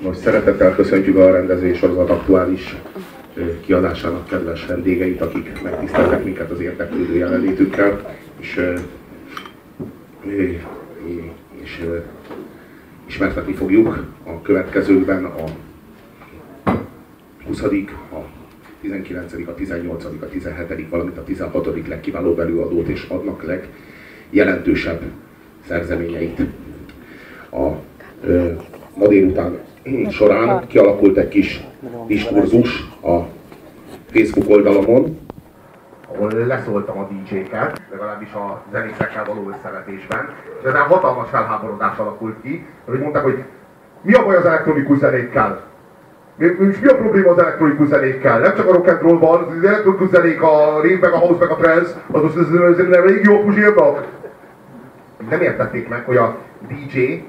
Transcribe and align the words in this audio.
Most 0.00 0.20
szeretettel 0.20 0.74
köszöntjük 0.74 1.16
a 1.16 1.30
rendezvény 1.30 1.74
sorozat 1.74 2.10
aktuális 2.10 2.76
kiadásának 3.60 4.28
kedves 4.28 4.66
vendégeit, 4.66 5.20
akik 5.20 5.62
megtiszteltek 5.62 6.24
minket 6.24 6.50
az 6.50 6.60
érdeklődő 6.60 7.16
jelenlétükkel, 7.16 8.16
és, 8.40 8.60
és 11.62 11.88
ismertetni 13.06 13.52
fogjuk 13.52 14.06
a 14.24 14.42
következőkben 14.42 15.24
a 15.24 15.44
20 17.46 17.62
a 17.62 17.68
19 18.80 19.32
a 19.46 19.54
18 19.54 20.04
a 20.04 20.28
17 20.28 20.88
valamint 20.88 21.18
a 21.18 21.24
16 21.24 21.88
legkiválóbb 21.88 22.38
előadót 22.38 22.88
és 22.88 23.06
adnak 23.08 23.44
legjelentősebb 24.30 25.00
szerzeményeit. 25.66 26.40
A 27.50 27.70
ö, 28.22 28.52
ma 28.96 29.06
délután 29.06 29.58
során 30.10 30.66
kialakult 30.66 31.16
egy 31.16 31.28
kis 31.28 31.64
diskurzus 32.06 32.88
a 33.02 33.18
Facebook 34.12 34.50
oldalamon, 34.50 35.18
ahol 36.14 36.32
leszóltam 36.32 36.98
a 36.98 37.08
DJ-ket, 37.08 37.80
legalábbis 37.90 38.32
a 38.32 38.62
zenészekkel 38.72 39.24
való 39.24 39.50
összevetésben, 39.56 40.34
és 40.60 40.68
ezen 40.68 40.80
hatalmas 40.80 41.28
felháborodás 41.30 41.98
alakult 41.98 42.36
ki, 42.42 42.66
hogy 42.84 42.98
mondták, 42.98 43.22
hogy 43.22 43.42
mi 44.02 44.12
a 44.12 44.24
baj 44.24 44.36
az 44.36 44.44
elektronikus 44.44 44.98
zenékkel? 44.98 45.62
Mi, 46.36 46.46
mi, 46.58 46.66
mi 46.80 46.88
a 46.88 46.96
probléma 46.96 47.30
az 47.30 47.38
elektronikus 47.38 47.88
zenékkel? 47.88 48.38
Nem 48.38 48.54
csak 48.54 48.68
a 48.68 48.72
rock 48.72 48.88
and 48.88 49.00
roll 49.00 49.18
van, 49.18 49.42
az 49.42 49.64
elektronikus 49.64 50.08
zenék, 50.08 50.42
a 50.42 50.80
rave, 50.82 50.98
meg 51.00 51.12
a 51.12 51.18
house, 51.18 51.38
meg 51.38 51.50
a 51.50 51.56
trance, 51.56 51.94
az 52.10 52.22
most 52.22 52.36
nem 52.76 52.92
elég 52.92 53.24
jó 53.24 53.42
puzsírnak? 53.42 54.06
Nem 55.30 55.40
értették 55.40 55.88
meg, 55.88 56.04
hogy 56.04 56.16
a 56.16 56.36
DJ 56.68 57.24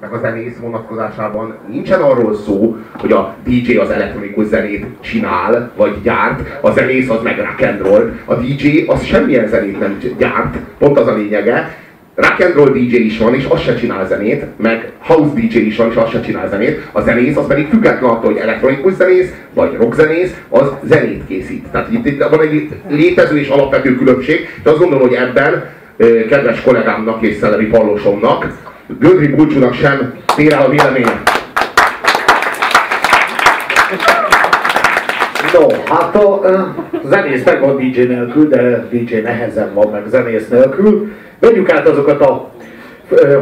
meg 0.00 0.12
a 0.12 0.18
zenész 0.18 0.56
vonatkozásában 0.60 1.54
nincsen 1.70 2.00
arról 2.00 2.34
szó, 2.34 2.76
hogy 2.98 3.12
a 3.12 3.34
DJ 3.44 3.76
az 3.76 3.90
elektronikus 3.90 4.46
zenét 4.46 4.86
csinál, 5.00 5.72
vagy 5.76 6.02
gyárt, 6.02 6.58
a 6.60 6.70
zenész 6.70 7.08
az 7.08 7.22
meg 7.22 7.38
rock 7.38 7.62
and 7.62 7.80
roll. 7.80 8.12
A 8.24 8.34
DJ 8.34 8.84
az 8.86 9.04
semmilyen 9.04 9.48
zenét 9.48 9.78
nem 9.78 9.98
gyárt, 10.18 10.56
pont 10.78 10.98
az 10.98 11.06
a 11.06 11.14
lényege. 11.14 11.76
Rock 12.14 12.40
and 12.40 12.54
roll 12.54 12.70
DJ 12.70 12.94
is 12.96 13.18
van, 13.18 13.34
és 13.34 13.44
az 13.48 13.60
se 13.60 13.74
csinál 13.74 14.06
zenét, 14.06 14.44
meg 14.56 14.92
house 14.98 15.32
DJ 15.34 15.58
is 15.58 15.76
van, 15.76 15.90
és 15.90 15.96
az 15.96 16.10
se 16.10 16.20
csinál 16.20 16.48
zenét. 16.48 16.88
A 16.92 17.00
zenész 17.00 17.36
az 17.36 17.46
pedig 17.46 17.68
független 17.68 18.10
attól, 18.10 18.32
hogy 18.32 18.40
elektronikus 18.40 18.92
zenész, 18.92 19.32
vagy 19.54 19.76
rockzenész, 19.76 20.34
az 20.48 20.72
zenét 20.82 21.22
készít. 21.28 21.66
Tehát 21.72 21.92
itt, 21.92 22.06
itt 22.06 22.22
van 22.22 22.40
egy 22.40 22.68
létező 22.88 23.38
és 23.38 23.48
alapvető 23.48 23.96
különbség, 23.96 24.40
és 24.40 24.70
azt 24.70 24.78
gondolom, 24.78 25.08
hogy 25.08 25.16
ebben 25.16 25.64
kedves 26.28 26.62
kollégámnak 26.62 27.22
és 27.22 27.36
Szelleri 27.36 27.66
Pallosomnak 27.66 28.46
Gödri 28.86 29.26
Bulcsúnak 29.28 29.74
sem 29.74 30.14
tér 30.36 30.52
el 30.52 30.62
a 30.62 30.68
véleménye. 30.68 31.22
No, 35.52 35.66
hát 35.84 36.14
a 36.14 36.28
uh, 36.28 36.60
zenész 37.04 37.44
meg 37.44 37.60
van 37.60 37.76
DJ 37.76 38.00
nélkül, 38.00 38.48
de 38.48 38.86
DJ 38.90 39.14
nehezen 39.14 39.74
van 39.74 39.90
meg 39.90 40.02
zenész 40.08 40.48
nélkül. 40.48 41.12
Vegyük 41.38 41.70
át 41.72 41.88
azokat 41.88 42.20
a, 42.20 42.50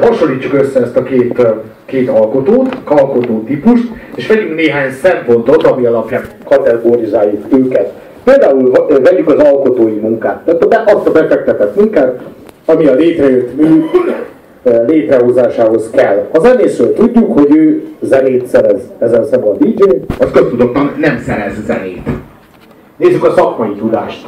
hasonlítsuk 0.01 0.53
össze 0.53 0.81
ezt 0.81 0.97
a 0.97 1.03
két, 1.03 1.47
két 1.85 2.09
alkotót, 2.09 2.77
alkotó 2.85 3.43
típust, 3.47 3.85
és 4.15 4.27
vegyünk 4.27 4.55
néhány 4.55 4.93
szempontot, 4.93 5.63
ami 5.67 5.85
alapján 5.85 6.23
kategorizáljuk 6.45 7.45
őket. 7.53 7.93
Például 8.25 8.87
vegyük 9.03 9.29
az 9.29 9.39
alkotói 9.39 9.99
munkát, 9.99 10.45
tehát 10.45 10.91
azt 10.91 11.07
a 11.07 11.13
befektetett 11.13 11.77
munkát, 11.77 12.21
ami 12.65 12.87
a 12.87 12.95
létrejött 12.95 13.57
mű 13.57 13.85
létrehozásához 14.87 15.91
kell. 15.91 16.29
A 16.33 16.39
zenészről 16.39 16.95
tudjuk, 16.95 17.39
hogy 17.39 17.57
ő 17.57 17.85
zenét 18.01 18.47
szerez, 18.47 18.81
ezen 18.99 19.25
szemben 19.25 19.51
a 19.51 19.57
DJ. 19.57 19.83
Az 20.19 20.31
köztudottan 20.33 20.95
nem 20.99 21.19
szerez 21.27 21.65
zenét. 21.65 22.09
Nézzük 22.97 23.25
a 23.25 23.33
szakmai 23.33 23.75
tudást. 23.79 24.27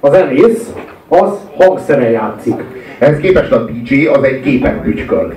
A 0.00 0.10
zenész 0.10 0.72
az 1.08 1.30
hangszere 1.56 2.10
játszik. 2.10 2.54
Ehhez 2.98 3.18
képest 3.18 3.52
a 3.52 3.64
DJ 3.64 4.06
az 4.06 4.22
egy 4.22 4.42
gépet 4.42 4.82
bütyköl. 4.82 5.34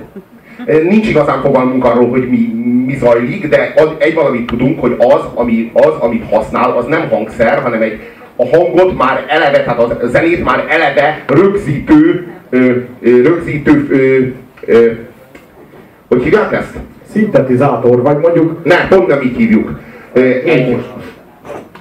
Nincs 0.88 1.08
igazán 1.08 1.40
fogalmunk 1.40 1.84
arról, 1.84 2.08
hogy 2.08 2.28
mi, 2.28 2.54
mi 2.86 2.96
zajlik, 2.96 3.48
de 3.48 3.72
az, 3.76 3.88
egy 3.98 4.14
valamit 4.14 4.46
tudunk, 4.46 4.80
hogy 4.80 4.94
az, 4.98 5.20
ami, 5.34 5.70
az, 5.74 5.92
amit 6.00 6.30
használ, 6.30 6.76
az 6.76 6.84
nem 6.84 7.08
hangszer, 7.08 7.58
hanem 7.58 7.82
egy 7.82 7.98
a 8.36 8.56
hangot 8.56 8.96
már 8.98 9.24
eleve, 9.28 9.62
tehát 9.62 10.02
a 10.02 10.06
zenét 10.06 10.44
már 10.44 10.64
eleve 10.68 11.24
rögzítő 11.26 12.29
ö, 12.50 12.70
ö, 13.00 13.22
rögzítő, 13.22 13.86
ö, 13.90 14.26
ö, 14.72 14.90
hogy 16.08 16.22
hívják 16.22 16.52
ezt? 16.52 16.74
Szintetizátor, 17.12 18.02
vagy 18.02 18.18
mondjuk... 18.18 18.64
Ne, 18.64 18.88
pont 18.88 19.06
nem 19.06 19.22
így 19.22 19.36
hívjuk. 19.36 19.78
Egy, 20.44 20.76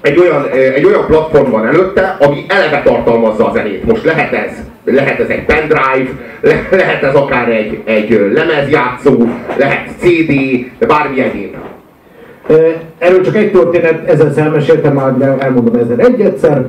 egy 0.02 0.18
olyan, 0.18 0.48
egy 0.76 0.86
olyan 0.86 1.06
platform 1.06 1.52
van 1.52 1.68
előtte, 1.68 2.18
ami 2.20 2.46
eleve 2.48 2.82
tartalmazza 2.82 3.50
a 3.50 3.54
zenét. 3.54 3.86
Most 3.86 4.04
lehet 4.04 4.34
ez, 4.34 4.52
lehet 4.84 5.20
ez 5.20 5.30
egy 5.30 5.46
pendrive, 5.46 6.10
lehet 6.72 7.04
ez 7.04 7.16
akár 7.16 7.50
egy, 7.50 7.82
egy 7.86 8.32
lemezjátszó, 8.34 9.28
lehet 9.58 9.90
CD, 10.00 10.34
bármi 10.88 11.22
egyéb. 11.22 11.56
Erről 12.98 13.22
csak 13.22 13.36
egy 13.36 13.52
történet, 13.52 14.10
ezen 14.10 14.34
elmeséltem 14.38 14.94
már, 14.94 15.18
de 15.18 15.36
elmondom 15.40 15.76
ezen 15.76 16.00
egy 16.00 16.22
egyszer. 16.22 16.66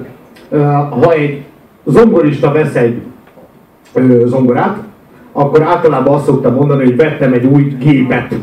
Ha 0.90 1.12
egy 1.12 1.42
zongorista 1.84 2.52
vesz 2.52 2.74
egy 2.74 3.00
zongorát, 4.24 4.76
akkor 5.32 5.62
általában 5.62 6.14
azt 6.14 6.24
szoktam 6.24 6.54
mondani, 6.54 6.84
hogy 6.84 6.96
vettem 6.96 7.32
egy 7.32 7.44
új 7.44 7.62
gépet. 7.78 8.34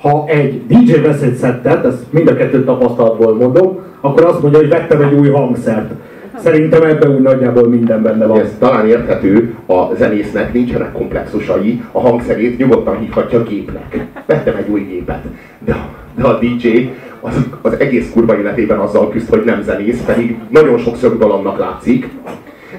Ha 0.00 0.24
egy 0.26 0.66
DJ 0.66 0.92
vesz 1.00 1.22
egy 1.22 1.34
szettet, 1.34 1.84
ezt 1.84 2.12
mind 2.12 2.28
a 2.28 2.34
kettő 2.34 2.64
tapasztalatból 2.64 3.34
mondom, 3.34 3.78
akkor 4.00 4.24
azt 4.24 4.42
mondja, 4.42 4.60
hogy 4.60 4.68
vettem 4.68 5.02
egy 5.02 5.14
új 5.14 5.28
hangszert. 5.28 5.92
Szerintem 6.38 6.82
ebben 6.82 7.14
úgy 7.14 7.22
nagyjából 7.22 7.68
minden 7.68 8.02
benne 8.02 8.26
van. 8.26 8.40
Ez 8.40 8.56
talán 8.58 8.86
érthető, 8.86 9.54
a 9.66 9.94
zenésznek 9.94 10.52
nincsenek 10.52 10.92
komplexusai, 10.92 11.82
a 11.92 12.00
hangszerét 12.00 12.58
nyugodtan 12.58 12.98
hívhatja 12.98 13.42
gépnek. 13.42 14.06
Vettem 14.26 14.56
egy 14.56 14.68
új 14.68 14.80
gépet. 14.80 15.22
De, 15.64 15.76
de 16.16 16.26
a 16.26 16.38
DJ 16.38 16.92
az, 17.20 17.46
az 17.62 17.78
egész 17.78 18.10
kurva 18.12 18.38
életében 18.38 18.78
azzal 18.78 19.10
küzd, 19.10 19.28
hogy 19.28 19.42
nem 19.44 19.62
zenész, 19.62 20.02
pedig 20.04 20.38
nagyon 20.48 20.78
sok 20.78 20.96
szögdalomnak 20.96 21.58
látszik, 21.58 22.08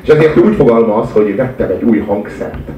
és 0.05 0.11
ezért 0.11 0.37
úgy 0.37 0.55
fogalmaz, 0.55 1.11
hogy 1.11 1.35
vettem 1.35 1.69
egy 1.69 1.83
új 1.83 1.97
hangszert. 1.97 2.69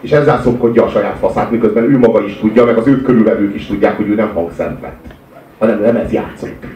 És 0.00 0.10
ezzel 0.10 0.40
szopkodja 0.42 0.84
a 0.84 0.88
saját 0.88 1.16
faszát, 1.20 1.50
miközben 1.50 1.84
ő 1.84 1.98
maga 1.98 2.24
is 2.24 2.38
tudja, 2.40 2.64
meg 2.64 2.76
az 2.76 2.86
őt 2.86 3.02
körülvevők 3.02 3.54
is 3.54 3.66
tudják, 3.66 3.96
hogy 3.96 4.08
ő 4.08 4.14
nem 4.14 4.30
hangszert 4.34 4.80
vett, 4.80 5.04
hanem 5.58 5.80
lemez 5.80 6.12
játszott. 6.12 6.66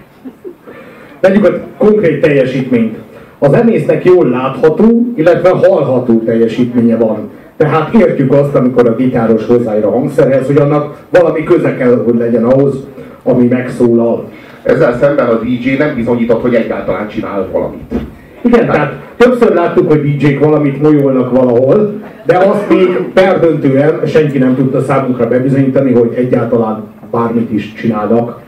Vegyük 1.21 1.45
a 1.45 1.61
konkrét 1.79 2.21
teljesítményt. 2.21 2.97
A 3.39 3.49
zenésznek 3.49 4.05
jól 4.05 4.29
látható, 4.29 5.13
illetve 5.17 5.49
hallható 5.49 6.19
teljesítménye 6.19 6.97
van. 6.97 7.31
Tehát 7.57 7.95
értjük 7.95 8.33
azt, 8.33 8.55
amikor 8.55 8.89
a 8.89 8.97
gitáros 8.97 9.47
hozzáér 9.47 9.85
a 9.85 9.91
hangszerhez, 9.91 10.47
hogy 10.47 10.57
annak 10.57 11.05
valami 11.11 11.43
köze 11.43 11.77
kell, 11.77 12.03
hogy 12.05 12.17
legyen 12.17 12.45
ahhoz, 12.45 12.87
ami 13.23 13.47
megszólal. 13.47 14.29
Ezzel 14.63 14.99
szemben 14.99 15.29
a 15.29 15.39
DJ 15.39 15.77
nem 15.77 15.95
bizonyított, 15.95 16.43
hogy 16.43 16.55
egyáltalán 16.55 17.09
csinál 17.09 17.49
valamit. 17.53 17.93
Igen, 18.43 18.67
tehát 18.67 18.93
többször 19.17 19.55
láttuk, 19.55 19.91
hogy 19.91 20.17
DJ-k 20.17 20.45
valamit 20.45 20.83
molyolnak 20.83 21.31
valahol, 21.31 22.01
de 22.27 22.37
azt 22.37 22.69
még 22.69 22.89
perdöntően 23.15 24.07
senki 24.07 24.39
nem 24.39 24.55
tudta 24.55 24.81
számunkra 24.81 25.29
bebizonyítani, 25.29 25.93
hogy 25.93 26.13
egyáltalán 26.17 26.85
bármit 27.11 27.53
is 27.53 27.73
csinálnak. 27.73 28.41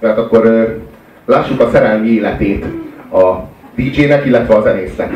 Tehát 0.00 0.18
akkor 0.18 0.74
lássuk 1.26 1.60
a 1.60 1.68
szerelmi 1.72 2.08
életét 2.08 2.64
a 3.12 3.32
DJ-nek, 3.76 4.26
illetve 4.26 4.54
a 4.54 4.62
zenésznek. 4.62 5.12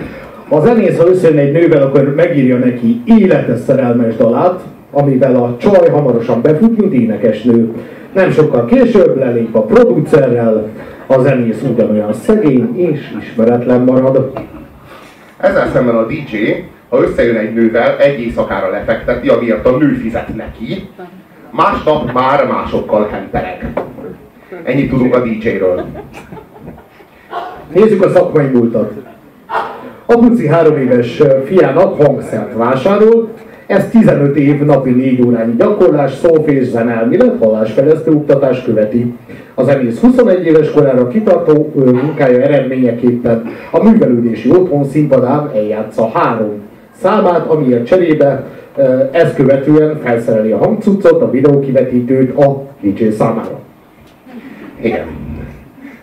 A 0.48 0.60
zenész, 0.60 0.98
ha 0.98 1.08
összejön 1.08 1.38
egy 1.38 1.52
nővel, 1.52 1.82
akkor 1.82 2.14
megírja 2.14 2.56
neki 2.56 3.02
életes 3.04 3.58
szerelmes 3.58 4.16
dalát, 4.16 4.60
amivel 4.90 5.36
a 5.36 5.56
csaj 5.58 5.88
hamarosan 5.88 6.42
befut, 6.42 6.78
mint 6.78 6.92
énekesnő. 6.92 7.72
Nem 8.14 8.30
sokkal 8.30 8.64
később 8.64 9.16
lelép 9.16 9.54
a 9.54 9.62
producerrel, 9.62 10.68
a 11.10 11.20
zenész 11.20 11.62
ugyanolyan 11.62 12.12
szegény 12.12 12.78
és 12.78 13.00
ismeretlen 13.20 13.80
marad. 13.80 14.32
Ezzel 15.36 15.70
szemben 15.72 15.96
a 15.96 16.06
DJ, 16.06 16.36
ha 16.88 17.02
összejön 17.02 17.36
egy 17.36 17.54
nővel, 17.54 17.96
egy 17.98 18.20
éjszakára 18.20 18.70
lefekteti, 18.70 19.28
amiért 19.28 19.66
a 19.66 19.76
nő 19.76 19.94
fizet 19.94 20.36
neki, 20.36 20.88
másnap 21.50 22.12
már 22.12 22.46
másokkal 22.46 23.08
hentereg. 23.08 23.72
Ennyit 24.62 24.90
tudunk 24.90 25.14
a 25.14 25.20
DJ-ről. 25.20 25.86
Nézzük 27.74 28.04
a 28.04 28.08
szakmai 28.08 28.46
múltat. 28.46 28.92
A 30.06 30.16
Buci 30.16 30.46
három 30.46 30.76
éves 30.76 31.22
fiának 31.44 32.02
hangszert 32.02 32.54
vásárol, 32.54 33.32
ez 33.68 33.88
15 33.90 34.36
év 34.36 34.64
napi 34.64 34.90
4 34.90 35.22
órányi 35.26 35.54
gyakorlás, 35.58 36.12
szófés, 36.12 36.64
zenelmélet, 36.64 37.38
hallásfejlesztő 37.38 38.10
oktatás 38.10 38.62
követi. 38.62 39.14
Az 39.54 39.66
zenész 39.66 40.00
21 40.00 40.46
éves 40.46 40.70
korára 40.70 41.08
kitartó 41.08 41.72
munkája 41.74 42.42
eredményeképpen 42.42 43.44
a 43.70 43.82
művelődési 43.82 44.50
otthon 44.50 44.84
színpadán 44.84 45.50
eljátsza 45.54 46.10
három 46.14 46.62
számát, 47.00 47.46
amiért 47.46 47.86
cserébe 47.86 48.44
ezt 49.10 49.34
követően 49.34 49.98
felszereli 50.02 50.50
a 50.50 50.58
hangcuccot, 50.58 51.22
a 51.22 51.30
videókivetítőt 51.30 52.38
a 52.38 52.62
DJ 52.80 53.08
számára. 53.08 53.60
Igen. 54.80 55.06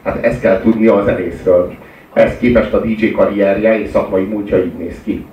Hát 0.04 0.26
ezt 0.26 0.42
kell 0.42 0.60
tudni 0.62 0.88
a 0.88 1.04
zenészről. 1.06 1.74
Ez 2.14 2.38
képest 2.38 2.74
a 2.74 2.80
DJ 2.80 3.12
karrierje 3.12 3.80
és 3.80 3.90
szakmai 3.90 4.24
múltja 4.24 4.58
így 4.58 4.78
néz 4.78 5.02
ki. 5.04 5.26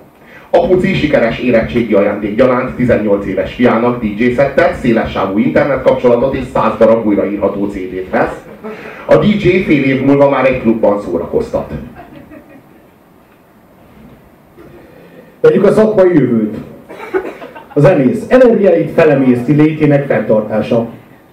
Apuci 0.55 0.93
sikeres 0.93 1.39
érettségi 1.39 1.93
ajándék 1.93 2.35
gyanánt 2.35 2.75
18 2.75 3.25
éves 3.25 3.53
fiának 3.53 4.03
DJ 4.03 4.31
szettet, 4.33 4.75
szélessávú 4.75 5.37
internet 5.37 5.81
kapcsolatot 5.81 6.35
és 6.35 6.43
100 6.53 6.77
darab 6.77 7.05
újraírható 7.05 7.67
CD-t 7.67 8.09
vesz. 8.09 8.43
A 9.05 9.15
DJ 9.15 9.47
fél 9.47 9.83
év 9.83 10.05
múlva 10.05 10.29
már 10.29 10.45
egy 10.45 10.61
klubban 10.61 11.01
szórakoztat. 11.01 11.71
Vegyük 15.41 15.65
a 15.65 15.71
szakmai 15.71 16.13
jövőt. 16.13 16.55
A 17.73 17.79
zenész 17.79 18.25
energiáit 18.27 18.91
felemészti 18.91 19.53
létének 19.53 20.05
fenntartása. 20.05 20.87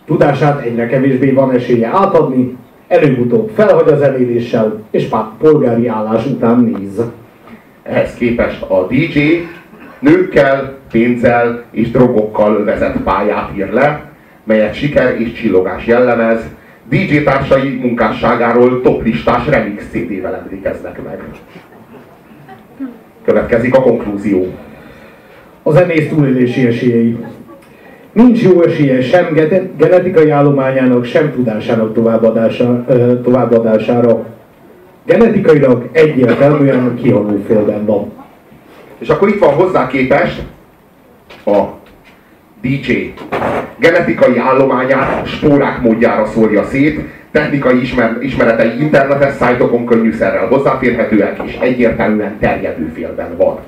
Tudását 0.07 0.61
egyre 0.61 0.87
kevésbé 0.87 1.31
van 1.31 1.53
esélye 1.53 1.89
átadni, 1.89 2.57
előbb-utóbb 2.89 3.51
felhagy 3.55 3.93
a 3.93 3.97
zenéléssel, 3.97 4.83
és 4.91 5.09
polgári 5.39 5.87
állás 5.87 6.27
után 6.27 6.61
néz. 6.61 7.03
Ehhez 7.91 8.15
képest 8.15 8.63
a 8.63 8.87
DJ 8.87 9.19
nőkkel, 9.99 10.75
pénzzel 10.91 11.65
és 11.71 11.91
drogokkal 11.91 12.65
vezet 12.65 12.97
pályát 13.05 13.51
ír 13.57 13.73
le, 13.73 14.11
melyet 14.45 14.75
siker 14.75 15.21
és 15.21 15.33
csillogás 15.33 15.87
jellemez, 15.87 16.41
DJ 16.89 17.23
társai 17.23 17.79
munkásságáról 17.83 18.81
toplistás 18.83 19.47
remix 19.47 19.85
CD-vel 19.91 20.35
emlékeznek 20.35 21.03
meg. 21.05 21.19
Következik 23.25 23.75
a 23.75 23.83
konklúzió. 23.83 24.47
A 25.63 25.71
zenész 25.71 26.09
túlélési 26.09 26.67
esélyei. 26.67 27.17
Nincs 28.13 28.43
jó 28.43 28.63
esélye 28.63 29.03
sem 29.03 29.35
genetikai 29.77 30.31
állományának, 30.31 31.05
sem 31.05 31.33
tudásának 31.33 31.95
továbbadása, 31.95 32.85
továbbadására. 33.23 34.27
Genetikailag 35.11 35.89
egyértelműen 35.93 36.99
kihaló 37.03 37.43
félben 37.47 37.85
van. 37.85 38.13
És 38.99 39.09
akkor 39.09 39.29
itt 39.29 39.39
van 39.39 39.55
hozzá 39.55 39.87
képest 39.87 40.43
a 41.47 41.61
DJ 42.63 42.93
genetikai 43.79 44.39
állományát 44.39 45.27
spórák 45.27 45.81
módjára 45.81 46.27
szórja 46.27 46.65
szét, 46.65 47.01
technikai 47.31 47.81
ismer, 47.81 48.17
ismeretei 48.21 48.81
internetes 48.81 49.35
szájtokon 49.35 49.87
könnyűszerrel 49.87 50.47
hozzáférhetőek 50.47 51.41
és 51.45 51.59
egyértelműen 51.61 52.39
terjedő 52.41 52.93
félben 52.95 53.37
van. 53.37 53.59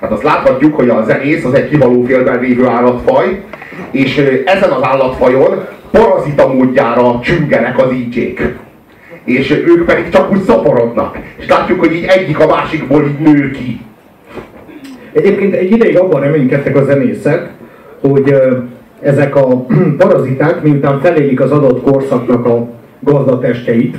Hát 0.00 0.10
azt 0.10 0.22
láthatjuk, 0.22 0.74
hogy 0.74 0.88
a 0.88 1.04
zenész 1.04 1.44
az 1.44 1.54
egy 1.54 1.68
kivaló 1.68 2.04
félben 2.04 2.40
lévő 2.40 2.66
állatfaj, 2.66 3.42
és 3.90 4.16
ezen 4.44 4.70
az 4.70 4.82
állatfajon 4.82 5.66
parazita 5.90 6.52
módjára 6.52 7.20
csüngenek 7.22 7.78
a 7.78 7.86
DJ-k. 7.86 8.66
És 9.28 9.50
ők 9.50 9.84
pedig 9.84 10.08
csak 10.08 10.32
úgy 10.32 10.42
szaporodnak. 10.42 11.18
És 11.36 11.48
látjuk, 11.48 11.80
hogy 11.80 11.92
így 11.92 12.04
egyik 12.04 12.38
a 12.38 12.46
másikból 12.46 13.02
így 13.02 13.18
nő 13.18 13.50
ki. 13.50 13.80
Egyébként 15.12 15.54
egy 15.54 15.70
ideig 15.70 15.98
abban 15.98 16.20
reménykedtek 16.20 16.76
a 16.76 16.84
zenészek, 16.84 17.50
hogy 18.00 18.34
ezek 19.00 19.36
a 19.36 19.66
paraziták, 19.98 20.62
miután 20.62 21.00
felélik 21.00 21.40
az 21.40 21.50
adott 21.50 21.82
korszaknak 21.82 22.46
a 22.46 22.68
gazdatestjeit, 23.00 23.96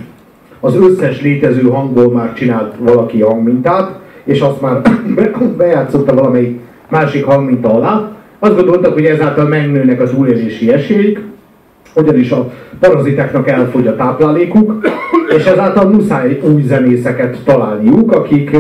az 0.60 0.76
összes 0.76 1.22
létező 1.22 1.70
hangból 1.70 2.12
már 2.12 2.34
csinált 2.34 2.76
valaki 2.80 3.22
hangmintát, 3.22 4.00
és 4.24 4.40
azt 4.40 4.62
már 4.62 4.81
bejátszotta 5.58 6.14
valamelyik 6.14 6.60
másik 6.90 7.26
hangminta 7.26 7.74
alá. 7.74 8.12
Azt 8.40 8.56
gondoltak, 8.56 8.94
hogy 8.94 9.06
ezáltal 9.06 9.48
megnőnek 9.48 10.02
az 10.02 10.10
túlélési 10.10 10.72
esélyük, 10.72 11.22
ugyanis 11.96 12.31
a 12.31 12.52
parazitáknak 12.80 13.48
elfogy 13.48 13.88
a 13.88 13.96
táplálékuk, 13.96 14.88
és 15.36 15.46
ezáltal 15.46 15.90
muszáj 15.90 16.40
új 16.54 16.62
zenészeket 16.62 17.38
találniuk, 17.46 18.12
akik, 18.12 18.58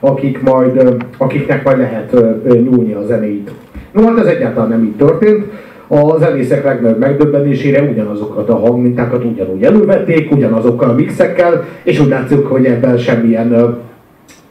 akik 0.00 0.42
majd, 0.42 0.96
akiknek 1.18 1.64
majd 1.64 1.78
lehet 1.78 2.16
nyúlni 2.42 2.92
a 2.92 3.02
zenét. 3.02 3.50
No 3.92 4.06
hát 4.06 4.18
ez 4.18 4.26
egyáltalán 4.26 4.68
nem 4.68 4.84
így 4.84 4.96
történt. 4.96 5.44
A 5.88 6.18
zenészek 6.18 6.64
legnagyobb 6.64 6.98
megdöbbenésére 6.98 7.82
ugyanazokat 7.82 8.48
a 8.48 8.56
hangmintákat 8.56 9.24
ugyanúgy 9.24 9.62
elővették, 9.62 10.32
ugyanazokkal 10.32 10.88
a 10.88 10.94
mixekkel, 10.94 11.64
és 11.82 12.00
úgy 12.00 12.08
látszik, 12.08 12.46
hogy 12.46 12.64
ebben 12.64 12.98
semmilyen 12.98 13.52
ö, 13.52 13.68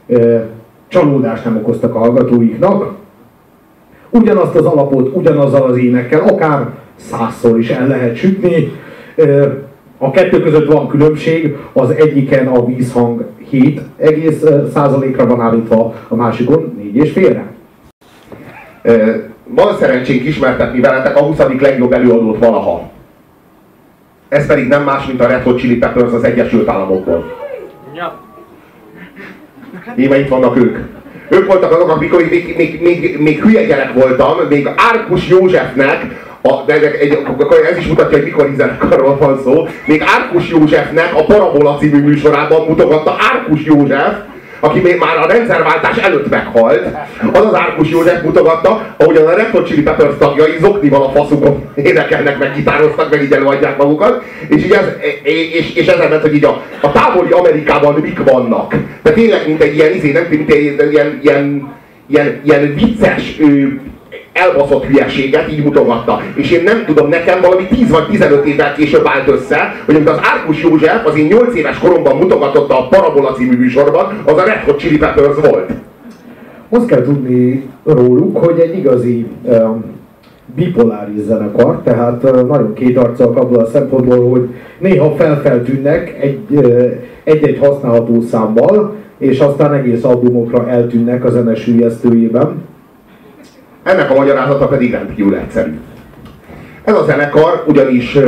ö, 0.06 0.36
csalódást 0.88 1.44
nem 1.44 1.56
okoztak 1.56 1.94
a 1.94 1.98
hallgatóiknak. 1.98 2.92
Ugyanazt 4.10 4.54
az 4.54 4.64
alapot, 4.64 5.16
ugyanazzal 5.16 5.62
az 5.62 5.76
énekkel, 5.76 6.20
akár 6.20 6.68
százszor 6.96 7.58
is 7.58 7.70
el 7.70 7.86
lehet 7.86 8.16
sütni. 8.16 8.72
Ö, 9.14 9.46
a 10.02 10.10
kettő 10.10 10.40
között 10.40 10.72
van 10.72 10.88
különbség, 10.88 11.56
az 11.72 11.90
egyiken 11.90 12.46
a 12.46 12.64
vízhang 12.64 13.24
7,1%-ra 13.52 15.26
van 15.26 15.40
állítva, 15.40 15.94
a 16.08 16.14
másikon 16.14 16.74
4,5-re 16.94 17.58
van 19.54 19.76
szerencsénk 19.78 20.24
ismertetni 20.24 20.80
veletek 20.80 21.16
a 21.16 21.22
20. 21.22 21.38
legjobb 21.60 21.92
előadót 21.92 22.38
valaha. 22.38 22.90
Ez 24.28 24.46
pedig 24.46 24.68
nem 24.68 24.82
más, 24.82 25.06
mint 25.06 25.20
a 25.20 25.26
Red 25.26 25.42
Hot 25.42 25.58
Chili 25.58 25.76
Peppers 25.76 26.12
az 26.12 26.24
Egyesült 26.24 26.68
Államokból. 26.68 27.36
Ja. 27.94 28.20
Íme 29.96 30.18
itt 30.18 30.28
vannak 30.28 30.56
ők. 30.56 30.78
Ők 31.28 31.46
voltak 31.46 31.72
azok, 31.72 31.88
amikor 31.88 32.26
még, 32.30 32.54
még, 32.56 32.80
még, 32.82 33.18
még 33.20 33.42
hülye 33.42 33.64
gyerek 33.64 33.92
voltam, 33.92 34.36
még 34.48 34.68
Árkus 34.76 35.28
Józsefnek, 35.28 36.28
a, 36.42 36.62
de 36.66 36.72
egy, 36.98 37.18
ez 37.70 37.78
is 37.78 37.86
mutatja, 37.86 38.16
hogy 38.16 38.26
mikor 38.26 38.52
zenekarról 38.56 39.16
van 39.16 39.40
szó. 39.44 39.68
Még 39.86 40.02
Árkus 40.06 40.48
Józsefnek 40.48 41.14
a 41.14 41.24
Parabola 41.24 41.76
című 41.76 42.02
műsorában 42.02 42.66
mutogatta 42.66 43.16
Árkus 43.32 43.64
József, 43.64 44.14
aki 44.60 44.80
még 44.80 44.98
már 44.98 45.16
a 45.16 45.26
rendszerváltás 45.26 45.96
előtt 45.96 46.30
meghalt, 46.30 46.86
az 47.32 47.46
az 47.46 47.54
Árkus 47.54 47.90
József 47.90 48.22
mutogatta, 48.22 48.94
ahogyan 48.96 49.26
a 49.26 49.34
Red 49.34 49.50
Hot 49.50 49.66
Chili 49.66 49.82
Peppers 49.82 50.14
tagjai 50.18 50.56
zoknival 50.60 51.02
a 51.02 51.10
faszukon 51.10 51.64
énekelnek, 51.74 52.38
meg 52.38 52.54
gitároztak, 52.54 53.10
meg 53.10 53.22
így 53.22 53.32
előadják 53.32 53.76
magukat, 53.76 54.22
és, 54.48 54.64
így 54.64 54.72
ez, 54.72 54.86
és, 55.22 55.74
és 55.74 55.86
ezen 55.86 56.08
ment, 56.08 56.22
hogy 56.22 56.34
így 56.34 56.44
a, 56.44 56.62
a 56.80 56.92
távoli 56.92 57.30
Amerikában 57.30 58.00
mik 58.00 58.22
vannak. 58.24 58.74
De 59.02 59.10
tényleg, 59.12 59.46
mint 59.46 59.62
egy 59.62 59.74
ilyen, 59.74 59.94
izé, 59.94 60.12
nem, 60.12 60.26
mint 60.30 60.50
egy 60.50 60.62
ilyen, 60.90 61.18
ilyen, 61.22 61.72
ilyen, 62.06 62.40
ilyen 62.44 62.74
vicces 62.74 63.36
elbaszott 64.46 64.84
hülyeséget 64.84 65.52
így 65.52 65.64
mutogatta. 65.64 66.20
És 66.34 66.50
én 66.50 66.62
nem 66.62 66.84
tudom, 66.86 67.08
nekem 67.08 67.40
valami 67.40 67.66
10 67.66 67.90
vagy 67.90 68.06
15 68.06 68.46
évvel 68.46 68.74
később 68.74 69.06
állt 69.06 69.28
össze, 69.28 69.74
hogy 69.84 69.94
amit 69.94 70.08
az 70.08 70.20
Árkus 70.34 70.62
József 70.62 71.06
az 71.06 71.16
én 71.16 71.26
8 71.26 71.54
éves 71.54 71.78
koromban 71.78 72.16
mutogatott 72.16 72.70
a 72.70 72.86
Parabola 72.90 73.32
című 73.32 73.56
műsorban, 73.56 74.22
az 74.24 74.36
a 74.36 74.44
Red 74.44 74.62
Hot 74.64 74.78
Chili 74.78 74.96
Peppers 74.96 75.50
volt. 75.50 75.70
Azt 76.68 76.86
kell 76.86 77.02
tudni 77.02 77.68
róluk, 77.84 78.36
hogy 78.36 78.58
egy 78.58 78.78
igazi 78.78 79.26
um, 79.42 79.84
bipoláris 80.54 81.20
zenekar, 81.26 81.80
tehát 81.84 82.22
nagyon 82.22 82.72
kétarcak 82.74 83.36
abból 83.36 83.58
a 83.58 83.66
szempontból, 83.66 84.30
hogy 84.30 84.48
néha 84.78 85.14
felfeltűnnek 85.16 86.16
egy-egy 87.24 87.58
használható 87.58 88.20
számmal, 88.20 88.94
és 89.18 89.40
aztán 89.40 89.74
egész 89.74 90.04
albumokra 90.04 90.68
eltűnnek 90.68 91.24
a 91.24 91.30
zene 91.30 91.54
ennek 93.82 94.10
a 94.10 94.14
magyarázata 94.14 94.68
pedig 94.68 94.90
rendkívül 94.90 95.34
egyszerű. 95.36 95.78
Ez 96.84 96.94
a 96.94 97.04
zenekar 97.04 97.64
ugyanis 97.66 98.18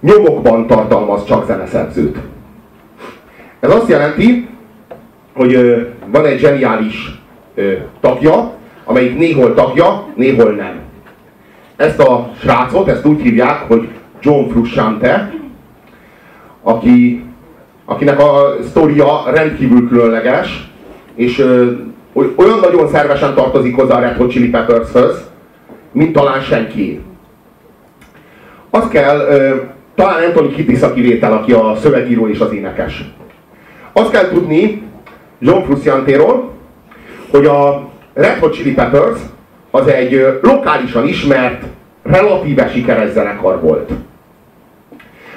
nyomokban 0.00 0.66
tartalmaz 0.66 1.24
csak 1.24 1.46
zeneszerzőt. 1.46 2.18
Ez 3.60 3.70
azt 3.70 3.88
jelenti, 3.88 4.48
hogy 5.34 5.86
van 6.06 6.26
egy 6.26 6.38
zseniális 6.38 7.20
tagja, 8.00 8.52
amelyik 8.84 9.18
néhol 9.18 9.54
tagja, 9.54 10.06
néhol 10.14 10.52
nem. 10.52 10.80
Ezt 11.76 12.00
a 12.00 12.30
srácot, 12.40 12.88
ezt 12.88 13.06
úgy 13.06 13.20
hívják, 13.20 13.58
hogy 13.68 13.88
John 14.20 14.50
Frusciante, 14.50 15.32
aki, 16.62 17.24
akinek 17.84 18.20
a 18.20 18.56
sztoria 18.68 19.22
rendkívül 19.34 19.88
különleges, 19.88 20.70
és 21.14 21.46
hogy 22.18 22.32
olyan 22.36 22.58
nagyon 22.58 22.88
szervesen 22.88 23.34
tartozik 23.34 23.74
hozzá 23.74 23.96
a 23.96 24.00
Red 24.00 24.16
Hot 24.16 24.30
Chili 24.30 24.48
Peppershöz, 24.48 25.22
mint 25.92 26.12
talán 26.12 26.40
senki. 26.40 27.00
Azt 28.70 28.88
kell, 28.88 29.18
talán 29.94 30.24
Anthony 30.24 30.54
Kiddis 30.54 30.82
a 30.82 30.92
kivétel, 30.92 31.32
aki 31.32 31.52
a 31.52 31.76
szövegíró 31.80 32.28
és 32.28 32.38
az 32.38 32.52
énekes. 32.52 33.04
Azt 33.92 34.10
kell 34.10 34.28
tudni 34.28 34.82
John 35.38 35.64
Frusciantéról, 35.64 36.50
hogy 37.30 37.46
a 37.46 37.88
Red 38.14 38.38
Hot 38.38 38.52
Chili 38.52 38.74
Peppers 38.74 39.18
az 39.70 39.86
egy 39.86 40.38
lokálisan 40.42 41.06
ismert, 41.06 41.62
relatíve 42.02 42.68
sikeres 42.68 43.10
zenekar 43.10 43.60
volt. 43.60 43.90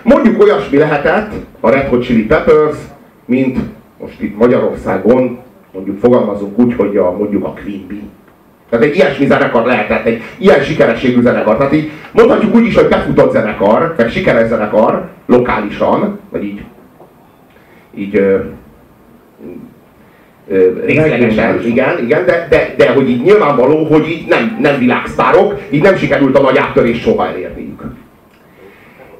Mondjuk 0.03 0.43
olyasmi 0.43 0.77
lehetett 0.77 1.31
a 1.59 1.69
Red 1.69 1.87
Hot 1.87 2.03
Chili 2.03 2.25
Peppers, 2.25 2.77
mint 3.25 3.59
most 3.97 4.21
itt 4.21 4.37
Magyarországon 4.37 5.39
mondjuk 5.73 5.99
fogalmazunk 5.99 6.59
úgy, 6.59 6.73
hogy 6.73 6.97
a, 6.97 7.11
mondjuk 7.11 7.45
a 7.45 7.53
Queen 7.63 7.85
Bee. 7.87 8.09
Tehát 8.69 8.85
egy 8.85 8.95
ilyesmi 8.95 9.25
zenekar 9.25 9.65
lehetett, 9.65 10.05
egy 10.05 10.21
ilyen 10.37 10.61
sikerességű 10.61 11.21
zenekar. 11.21 11.57
Tehát 11.57 11.73
így 11.73 11.91
mondhatjuk 12.11 12.55
úgy 12.55 12.65
is, 12.65 12.75
hogy 12.75 12.87
befutott 12.87 13.31
zenekar, 13.31 13.93
meg 13.97 14.09
sikeres 14.09 14.47
zenekar, 14.47 15.07
lokálisan, 15.25 16.19
vagy 16.29 16.43
így, 16.43 16.61
így 17.95 18.15
ö, 18.15 18.37
ö, 20.47 20.85
részlegesen, 20.85 21.65
igen, 21.65 22.03
igen, 22.03 22.25
de, 22.25 22.47
de, 22.49 22.73
de 22.77 22.91
hogy 22.91 23.09
így 23.09 23.21
nyilvánvaló, 23.21 23.85
hogy 23.85 24.07
így 24.07 24.27
nem, 24.27 24.57
nem 24.61 24.79
világsztárok, 24.79 25.59
így 25.69 25.81
nem 25.81 25.95
sikerült 25.95 26.37
a 26.37 26.41
nagy 26.41 26.57
áttörés 26.57 27.01
soha 27.01 27.27
elérniük. 27.27 27.83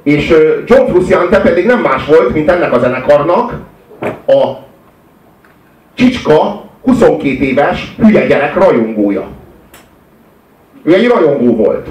És 0.02 0.34
John 0.66 0.90
Frusciante 0.90 1.40
pedig 1.40 1.66
nem 1.66 1.80
más 1.80 2.06
volt, 2.06 2.34
mint 2.34 2.50
ennek 2.50 2.72
a 2.72 2.78
zenekarnak 2.78 3.52
a 4.26 4.70
Csicska 6.02 6.64
22 6.84 7.44
éves 7.44 7.94
hülye 7.98 8.26
gyerek 8.26 8.54
rajongója. 8.54 9.28
Ő 10.82 10.94
egy 10.94 11.06
rajongó 11.06 11.56
volt. 11.56 11.88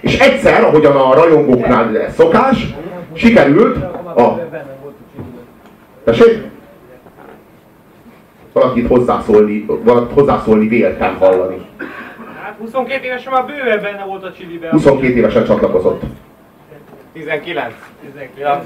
És 0.00 0.18
egyszer, 0.18 0.64
ahogyan 0.64 0.96
a 0.96 1.14
rajongóknál 1.14 2.10
szokás, 2.10 2.74
sikerült 3.14 3.76
a... 4.16 4.48
Tessék? 6.04 6.42
Valakit 8.52 8.86
hozzászólni, 8.86 9.64
valakit 9.84 10.14
hozzászólni 10.14 10.68
véltem 10.68 11.16
hallani. 11.16 11.66
Hát 12.42 12.54
22 12.58 13.04
évesen 13.04 13.32
már 13.32 13.44
bőven 13.46 13.80
benne 13.82 14.04
volt 14.04 14.24
a 14.24 14.32
csiliben. 14.32 14.70
22 14.70 15.16
évesen 15.16 15.44
csatlakozott. 15.44 16.02
19. 17.12 17.72
19. 18.00 18.64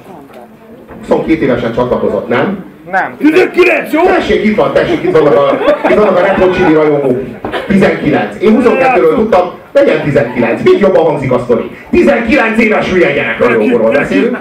22 0.98 1.42
évesen 1.42 1.74
csatlakozott, 1.74 2.28
nem? 2.28 2.64
Nem. 2.90 3.16
19, 3.18 3.92
jó? 3.92 4.02
Tessék, 4.02 4.44
itt 4.44 4.56
van, 4.56 4.72
tessék, 4.72 5.02
itt 5.02 5.16
vannak 5.16 5.36
a, 5.36 5.58
itt 5.88 5.94
vannak 5.94 6.38
a 6.40 6.52
Chili 6.54 6.72
rajongók. 6.72 7.18
19. 7.66 8.42
Én 8.42 8.62
22-ről 8.62 9.14
tudtam, 9.14 9.50
legyen 9.72 10.02
19. 10.02 10.62
Még 10.62 10.78
jobban 10.78 11.04
hangzik 11.04 11.32
a 11.32 11.38
sztori. 11.38 11.70
19 11.90 12.58
éves 12.58 12.90
hülye 12.90 13.12
gyerek 13.12 13.38
rajongóról 13.38 13.90
beszélünk. 13.90 14.38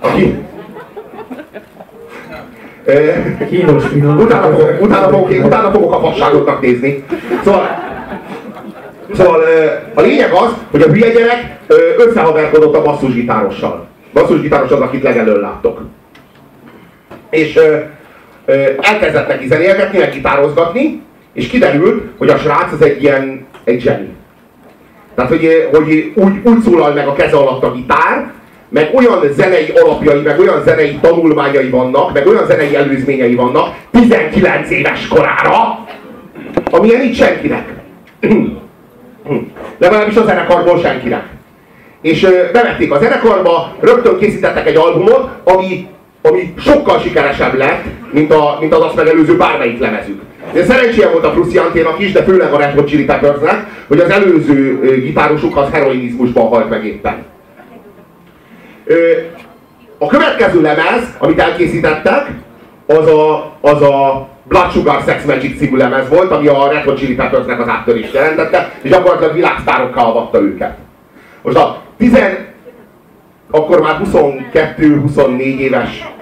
Aki... 0.00 0.34
Kínos 3.48 3.84
finom. 3.84 4.18
Utána 4.18 4.56
fogok, 4.56 4.80
utána 4.80 5.08
fogok, 5.08 5.30
utána 5.44 5.70
fogok 5.70 5.92
a 5.94 6.00
fasságoknak 6.00 6.60
nézni. 6.60 7.04
Szóval, 7.44 7.68
szóval 9.14 9.40
a 9.94 10.00
lényeg 10.00 10.32
az, 10.32 10.54
hogy 10.70 10.82
a 10.82 10.86
hülye 10.86 11.08
gyerek 11.08 11.58
összehaverkodott 11.98 12.76
a 12.76 12.82
basszusgitárossal. 12.82 13.86
Basszusgitáros 14.16 14.70
az, 14.70 14.80
akit 14.80 15.02
legelőn 15.02 15.40
láttok. 15.40 15.80
És 17.30 17.56
ö, 17.56 17.76
ö, 18.44 18.52
elkezdett 18.80 19.28
neki 19.28 19.46
zenélgetni, 19.46 19.98
meg 19.98 20.12
gitározgatni, 20.12 21.02
és 21.32 21.46
kiderült, 21.46 22.04
hogy 22.18 22.28
a 22.28 22.38
srác 22.38 22.72
az 22.72 22.82
egy 22.82 23.02
ilyen, 23.02 23.46
egy 23.64 23.80
zseni. 23.80 24.08
Tehát, 25.14 25.30
hogy, 25.30 25.68
hogy 25.72 26.12
úgy, 26.14 26.40
úgy 26.42 26.60
szólal 26.62 26.92
meg 26.92 27.06
a 27.06 27.12
keze 27.12 27.36
alatt 27.36 27.62
a 27.62 27.72
gitár, 27.72 28.32
meg 28.68 28.90
olyan 28.94 29.20
zenei 29.32 29.72
alapjai, 29.82 30.20
meg 30.20 30.38
olyan 30.38 30.62
zenei 30.62 30.98
tanulmányai 31.00 31.68
vannak, 31.70 32.12
meg 32.12 32.26
olyan 32.26 32.46
zenei 32.46 32.76
előzményei 32.76 33.34
vannak 33.34 33.74
19 33.90 34.70
éves 34.70 35.08
korára, 35.08 35.86
amilyen 36.70 37.02
itt 37.02 37.14
senkinek. 37.14 37.68
Legalábbis 39.78 40.16
a 40.16 40.24
zenekarból 40.24 40.78
senkinek. 40.78 41.35
És 42.06 42.28
bevették 42.52 42.92
a 42.92 42.98
zenekarba, 42.98 43.74
rögtön 43.80 44.18
készítettek 44.18 44.66
egy 44.66 44.76
albumot, 44.76 45.28
ami, 45.44 45.86
ami 46.22 46.54
sokkal 46.58 46.98
sikeresebb 46.98 47.54
lett, 47.54 47.84
mint, 48.10 48.32
a, 48.32 48.56
mint 48.60 48.74
az 48.74 48.82
azt 48.82 48.94
megelőző 48.94 49.36
bármelyik 49.36 49.78
lemezük. 49.78 50.20
Szerencséje 50.54 51.08
volt 51.08 51.24
a 51.24 51.30
Fruscianténak 51.30 52.00
is, 52.00 52.12
de 52.12 52.22
főleg 52.22 52.52
a 52.52 52.58
Red 52.58 52.74
Hot 52.74 52.90
hogy 53.86 53.98
az 53.98 54.10
előző 54.10 54.80
gitárosuk 55.04 55.56
az 55.56 55.70
heroinizmusban 55.72 56.48
halt 56.48 56.70
meg 56.70 56.84
éppen. 56.84 57.24
A 59.98 60.06
következő 60.06 60.60
lemez, 60.60 61.14
amit 61.18 61.40
elkészítettek, 61.40 62.30
az 62.86 63.06
a, 63.08 63.52
az 63.60 63.82
a 63.82 64.28
Blood 64.42 64.70
Sugar 64.70 65.02
Sex 65.06 65.24
Magic 65.24 65.58
című 65.58 65.76
lemez 65.76 66.08
volt, 66.08 66.30
ami 66.30 66.46
a 66.46 66.68
Red 66.72 66.84
Hot 66.84 66.98
Chili 66.98 67.14
Peppersnek 67.14 67.60
az 67.60 67.68
áttörést 67.68 68.14
jelentette, 68.14 68.72
és 68.82 68.90
gyakorlatilag 68.90 69.34
világsztárokká 69.34 70.02
avatta 70.02 70.40
őket. 70.40 70.76
Most 71.42 71.56
a 71.56 71.84
10, 71.98 72.18
akkor 73.50 73.80
már 73.80 74.00
22-24 74.04 75.38
éves, 75.38 76.12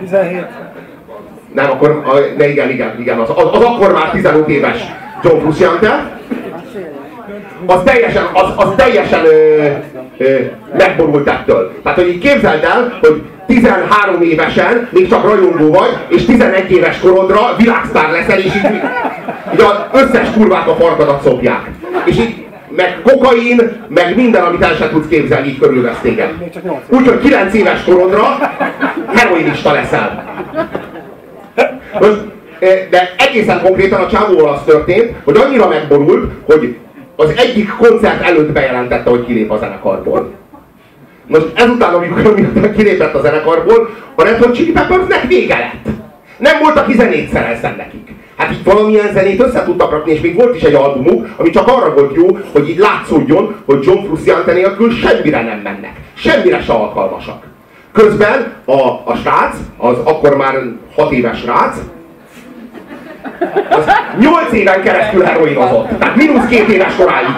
17. 0.00 0.44
nem, 1.54 1.70
akkor, 1.70 2.02
ne, 2.38 2.48
igen, 2.48 2.70
igen, 2.70 3.00
igen, 3.00 3.18
az, 3.18 3.30
az, 3.34 3.44
az 3.52 3.62
akkor 3.62 3.92
már 3.92 4.10
15 4.10 4.48
éves 4.48 4.80
John 5.22 5.40
Frusciante, 5.40 6.18
az 7.66 7.80
teljesen, 7.84 8.24
az, 8.32 8.52
az 8.56 8.72
teljesen 8.76 9.24
ö, 9.24 9.66
ö, 10.18 10.38
megborult 10.78 11.28
ettől. 11.28 11.72
Tehát, 11.82 11.98
hogy 11.98 12.08
így 12.08 12.18
képzeld 12.18 12.64
el, 12.64 12.98
hogy 13.00 13.22
13 13.46 14.22
évesen 14.22 14.88
még 14.90 15.08
csak 15.08 15.24
rajongó 15.24 15.70
vagy, 15.70 15.96
és 16.08 16.24
11 16.24 16.70
éves 16.70 16.98
korodra 16.98 17.40
világsztár 17.56 18.10
leszel, 18.10 18.38
és 18.38 18.44
így, 18.44 18.70
így 19.54 19.60
az 19.60 20.02
összes 20.02 20.30
kurvát 20.30 20.68
a 20.68 20.74
farkadat 20.74 21.22
szopják. 21.22 21.70
És 22.04 22.16
így 22.16 22.47
meg 22.78 23.00
kokain, 23.02 23.86
meg 23.88 24.16
minden, 24.16 24.44
amit 24.44 24.62
el 24.62 24.74
sem 24.74 24.90
tudsz 24.90 25.08
képzelni, 25.08 25.48
így 25.48 25.58
körülvesz 25.58 25.98
téged. 26.02 26.34
Úgyhogy 26.88 27.20
9 27.20 27.54
éves 27.54 27.84
korodra 27.84 28.38
heroinista 29.14 29.72
leszel. 29.72 30.24
Most, 32.00 32.20
eh, 32.58 32.86
de 32.90 33.14
egészen 33.18 33.62
konkrétan 33.62 34.00
a 34.00 34.08
csávóval 34.08 34.52
az 34.52 34.60
történt, 34.64 35.14
hogy 35.24 35.36
annyira 35.36 35.68
megborult, 35.68 36.32
hogy 36.44 36.76
az 37.16 37.32
egyik 37.36 37.76
koncert 37.76 38.22
előtt 38.22 38.52
bejelentette, 38.52 39.10
hogy 39.10 39.24
kilép 39.26 39.50
a 39.50 39.58
zenekarból. 39.58 40.30
Most 41.26 41.46
ezután, 41.54 41.94
amikor, 41.94 42.26
amikor 42.26 42.72
kilépett 42.72 43.14
a 43.14 43.20
zenekarból, 43.20 43.90
a 44.14 44.22
Red 44.22 44.38
Hot 44.42 44.54
Chili 44.54 44.72
Peppersnek 44.72 45.26
vége 45.26 45.58
lett. 45.58 45.94
Nem 46.36 46.58
volt, 46.62 46.76
aki 46.76 46.94
zenét 46.94 47.32
szerezzen 47.32 47.74
nekik. 47.76 48.17
Hát 48.38 48.52
így 48.52 48.64
valamilyen 48.64 49.12
zenét 49.12 49.40
össze 49.40 49.64
tudtak 49.64 49.90
rakni, 49.90 50.12
és 50.12 50.20
még 50.20 50.34
volt 50.34 50.56
is 50.56 50.62
egy 50.62 50.74
albumuk, 50.74 51.28
ami 51.36 51.50
csak 51.50 51.68
arra 51.68 51.94
volt 51.94 52.14
jó, 52.14 52.38
hogy 52.52 52.68
így 52.68 52.78
látszódjon, 52.78 53.54
hogy 53.64 53.84
John 53.84 54.04
Frusciante 54.04 54.52
nélkül 54.52 54.90
semmire 54.90 55.42
nem 55.42 55.58
mennek. 55.58 55.92
Semmire 56.14 56.60
se 56.60 56.72
alkalmasak. 56.72 57.42
Közben 57.92 58.52
a, 58.64 58.80
a 59.04 59.16
srác, 59.22 59.56
az 59.76 59.96
akkor 60.04 60.36
már 60.36 60.54
6 60.96 61.12
éves 61.12 61.38
srác, 61.38 61.76
az 63.70 63.84
8 64.18 64.52
éven 64.52 64.82
keresztül 64.82 65.22
heroinozott. 65.22 65.88
Tehát 65.98 66.16
mínusz 66.16 66.46
két 66.46 66.68
éves 66.68 66.94
koráig. 66.96 67.34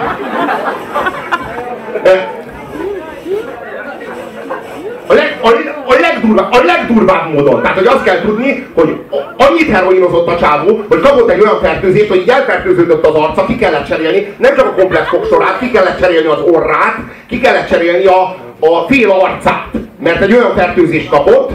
A, 5.07 5.13
leg, 5.13 5.39
a, 5.41 5.47
a, 5.85 5.93
legdurvább, 6.21 6.51
a 6.51 6.63
legdurvább 6.63 7.33
módon. 7.33 7.61
Tehát, 7.61 7.77
hogy 7.77 7.87
azt 7.87 8.03
kell 8.03 8.21
tudni, 8.21 8.67
hogy 8.73 8.95
annyit 9.37 9.69
heroinozott 9.69 10.27
a 10.27 10.37
csávó, 10.37 10.83
hogy 10.87 10.99
kapott 10.99 11.29
egy 11.29 11.41
olyan 11.41 11.59
fertőzést, 11.61 12.09
hogy 12.09 12.19
így 12.19 12.29
elfertőződött 12.29 13.05
az 13.05 13.15
arca, 13.15 13.45
ki 13.45 13.55
kellett 13.55 13.87
cserélni, 13.87 14.33
nem 14.37 14.55
csak 14.55 14.65
a 14.65 14.73
komplex 14.73 15.07
fogsorát, 15.07 15.59
ki 15.59 15.71
kellett 15.71 15.99
cserélni 15.99 16.27
az 16.27 16.41
orrát, 16.41 16.97
ki 17.27 17.39
kellett 17.39 17.67
cserélni 17.67 18.05
a, 18.05 18.35
a 18.59 18.85
fél 18.87 19.09
arcát. 19.09 19.67
Mert 20.03 20.21
egy 20.21 20.33
olyan 20.33 20.55
fertőzést 20.55 21.09
kapott, 21.09 21.51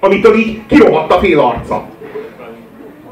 amitől 0.00 0.34
így 0.34 0.60
kirohadt 0.66 1.12
a 1.12 1.18
fél 1.18 1.40
arca. 1.40 1.84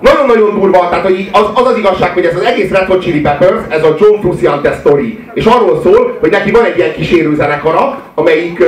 Nagyon-nagyon 0.01 0.61
durva, 0.61 0.89
tehát 0.89 1.05
hogy 1.05 1.29
az, 1.33 1.45
az 1.55 1.67
az 1.67 1.77
igazság, 1.77 2.13
hogy 2.13 2.25
ez 2.25 2.37
az 2.37 2.43
egész 2.43 2.71
Red 2.71 2.87
Hot 2.87 3.03
Chili 3.03 3.21
Peppers, 3.21 3.61
ez 3.69 3.83
a 3.83 3.97
John 3.99 4.21
Frusciante 4.21 4.77
story. 4.81 5.19
És 5.35 5.45
arról 5.45 5.81
szól, 5.83 6.17
hogy 6.21 6.31
neki 6.31 6.51
van 6.51 6.65
egy 6.65 6.77
ilyen 6.77 6.93
kísérő 6.93 7.35
zenekara, 7.35 8.01
amelyik, 8.15 8.63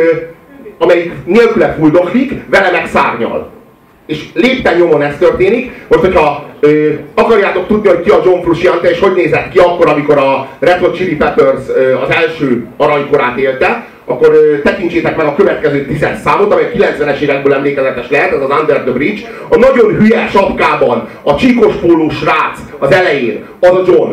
amelyik 0.82 1.12
nélküle 1.24 1.74
fuldoklik, 1.78 2.32
vele 2.50 2.70
meg 2.70 2.86
szárnyal. 2.86 3.50
És 4.06 4.24
lépten 4.34 4.76
nyomon 4.76 5.02
ez 5.02 5.16
történik. 5.18 5.70
Most, 5.88 6.02
hogyha 6.02 6.44
ö, 6.60 6.90
akarjátok 7.14 7.66
tudni, 7.66 7.88
hogy 7.88 8.00
ki 8.00 8.10
a 8.10 8.20
John 8.24 8.42
Frusciante, 8.42 8.90
és 8.90 9.00
hogy 9.00 9.12
nézett 9.12 9.48
ki 9.48 9.58
akkor, 9.58 9.88
amikor 9.88 10.18
a 10.18 10.48
Red 10.58 10.78
Hot 10.78 10.96
Chili 10.96 11.16
Peppers 11.16 11.60
ö, 11.76 11.96
az 11.96 12.10
első 12.10 12.66
aranykorát 12.76 13.38
élte, 13.38 13.86
akkor 14.04 14.34
ö, 14.34 14.60
tekintsétek 14.62 15.16
meg 15.16 15.26
a 15.26 15.34
következő 15.34 15.84
tízes 15.84 16.18
számot, 16.24 16.52
amely 16.52 16.70
a 16.74 16.76
90-es 16.76 17.18
évekből 17.18 17.54
emlékezetes 17.54 18.08
lehet, 18.10 18.32
ez 18.32 18.42
az 18.42 18.60
Under 18.60 18.82
the 18.82 18.92
Bridge. 18.92 19.20
A 19.48 19.56
nagyon 19.56 19.94
hülye 19.94 20.28
sapkában, 20.30 21.08
a 21.22 21.34
csíkos 21.36 21.74
pólós 21.74 22.14
srác 22.14 22.58
az 22.78 22.92
elején, 22.92 23.44
az 23.60 23.70
a 23.70 23.82
John. 23.86 24.12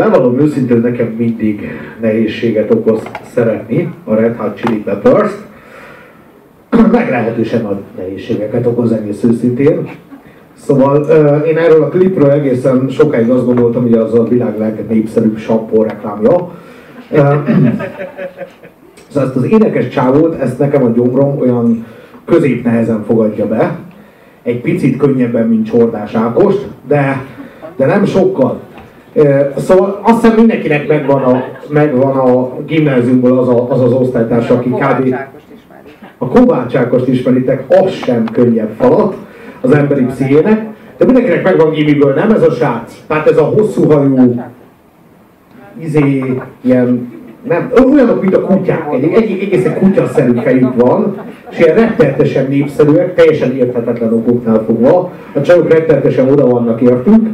Bevallom 0.00 0.40
őszintén, 0.40 0.80
nekem 0.80 1.06
mindig 1.06 1.68
nehézséget 2.00 2.74
okoz 2.74 3.02
szeretni 3.34 3.94
a 4.04 4.14
Red 4.14 4.36
Hot 4.36 4.56
Chili 4.56 4.78
peppers 4.78 5.32
Meglehetősen 6.92 7.62
nagy 7.62 7.76
nehézségeket 7.96 8.66
okoz 8.66 8.92
egész 8.92 9.22
őszintén. 9.22 9.88
Szóval 10.54 11.04
én 11.42 11.58
erről 11.58 11.82
a 11.82 11.88
klipről 11.88 12.30
egészen 12.30 12.88
sokáig 12.88 13.30
azt 13.30 13.44
gondoltam, 13.44 13.82
hogy 13.82 13.92
az 13.92 14.14
a 14.14 14.24
világ 14.24 14.58
legnépszerűbb 14.58 15.38
sampó 15.38 15.82
reklámja. 15.82 16.50
Szóval 19.08 19.28
ezt 19.28 19.36
az 19.36 19.44
énekes 19.44 19.88
csávót, 19.88 20.40
ezt 20.40 20.58
nekem 20.58 20.84
a 20.84 20.88
gyomrom 20.88 21.38
olyan 21.38 21.86
középnehezen 22.24 23.04
fogadja 23.04 23.46
be. 23.46 23.78
Egy 24.42 24.60
picit 24.60 24.96
könnyebben, 24.96 25.48
mint 25.48 25.70
Csordás 25.70 26.14
Ákost, 26.14 26.66
de, 26.88 27.24
de 27.76 27.86
nem 27.86 28.04
sokkal. 28.04 28.60
Szóval 29.56 30.00
azt 30.02 30.20
hiszem 30.20 30.36
mindenkinek 30.36 30.88
megvan 30.88 31.22
a, 31.22 31.44
megvan 31.68 32.16
a 32.16 32.50
gimnáziumból 32.66 33.38
az, 33.38 33.48
a, 33.48 33.70
az 33.70 33.80
az 33.80 33.92
osztálytárs, 33.92 34.48
aki 34.48 34.68
kb. 34.68 35.14
A 36.18 36.28
Kovács 36.28 36.76
Ákost 36.76 37.08
ismeritek, 37.08 37.64
az 37.68 37.90
sem 37.90 38.24
könnyebb 38.32 38.70
falat 38.78 39.16
az 39.60 39.72
emberi 39.72 40.04
pszichének, 40.04 40.66
de 40.98 41.04
mindenkinek 41.04 41.42
megvan 41.42 41.70
gimiből, 41.70 42.14
nem 42.14 42.30
ez 42.30 42.42
a 42.42 42.50
srác? 42.50 42.94
Tehát 43.06 43.26
ez 43.26 43.36
a 43.36 43.44
hosszú 43.44 43.90
hajú, 43.90 44.42
izé, 45.78 46.34
ilyen, 46.60 47.12
nem, 47.48 47.72
olyanok, 47.92 48.20
mint 48.20 48.36
a 48.36 48.40
kutyák, 48.40 48.92
egy, 48.92 49.04
egy 49.04 49.42
egészen 49.42 49.78
kutyaszerű 49.78 50.32
fejük 50.40 50.74
van, 50.74 51.16
és 51.50 51.58
ilyen 51.58 51.74
rettenetesen 51.74 52.46
népszerűek, 52.48 53.14
teljesen 53.14 53.56
érthetetlen 53.56 54.12
okoknál 54.12 54.62
fogva, 54.66 55.12
a 55.34 55.40
csajok 55.40 55.72
rettenetesen 55.72 56.28
oda 56.28 56.46
vannak 56.46 56.80
értünk, 56.80 57.28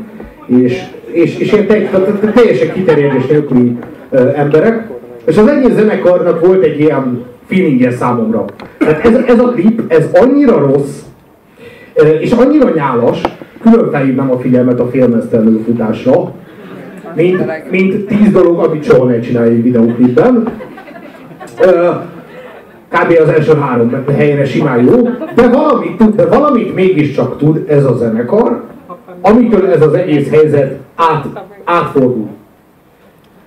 és, 0.47 0.85
és, 1.17 1.39
és 1.39 1.53
ilyen 1.53 1.67
te, 1.67 1.75
te- 1.75 2.19
te- 2.21 2.31
teljesen 2.33 2.73
kiterjedés 2.73 3.27
nélküli 3.27 3.77
emberek, 4.35 4.89
És 5.25 5.37
az 5.37 5.47
egész 5.47 5.75
zenekarnak 5.75 6.47
volt 6.47 6.63
egy 6.63 6.81
ilyen 6.81 7.25
feelingje 7.47 7.91
számomra. 7.91 8.45
Tehát 8.79 9.05
ez, 9.07 9.15
ez 9.27 9.39
a 9.39 9.49
klip, 9.49 9.83
ez 9.89 10.09
annyira 10.13 10.59
rossz, 10.59 11.01
és 12.21 12.31
annyira 12.31 12.71
nyálas, 12.75 13.21
külön 13.63 13.91
felhívnám 13.91 14.31
a 14.31 14.39
figyelmet 14.39 14.81
a 14.81 14.89
filmesztelő 14.89 15.63
futásra, 15.65 16.33
mint, 17.15 17.71
mint 17.71 18.07
tíz 18.07 18.31
dolog, 18.33 18.59
amit 18.59 18.85
soha 18.85 19.05
ne 19.05 19.21
csinálj 19.21 19.51
egy 19.51 19.63
videóklipben. 19.63 20.49
Kb. 22.89 23.19
az 23.23 23.29
első 23.29 23.55
három 23.55 24.05
helyre 24.17 24.45
simán 24.45 24.85
jó, 24.85 25.09
de 25.35 25.49
valamit 25.49 25.97
tud, 25.97 26.15
de 26.15 26.27
valamit 26.27 26.75
mégiscsak 26.75 27.39
tud 27.39 27.65
ez 27.69 27.85
a 27.85 27.97
zenekar, 27.97 28.63
amitől 29.21 29.67
ez 29.67 29.83
az 29.83 29.95
egész 29.95 30.31
helyzet 30.31 30.79
át, 30.97 31.25
átfordul. 31.65 32.29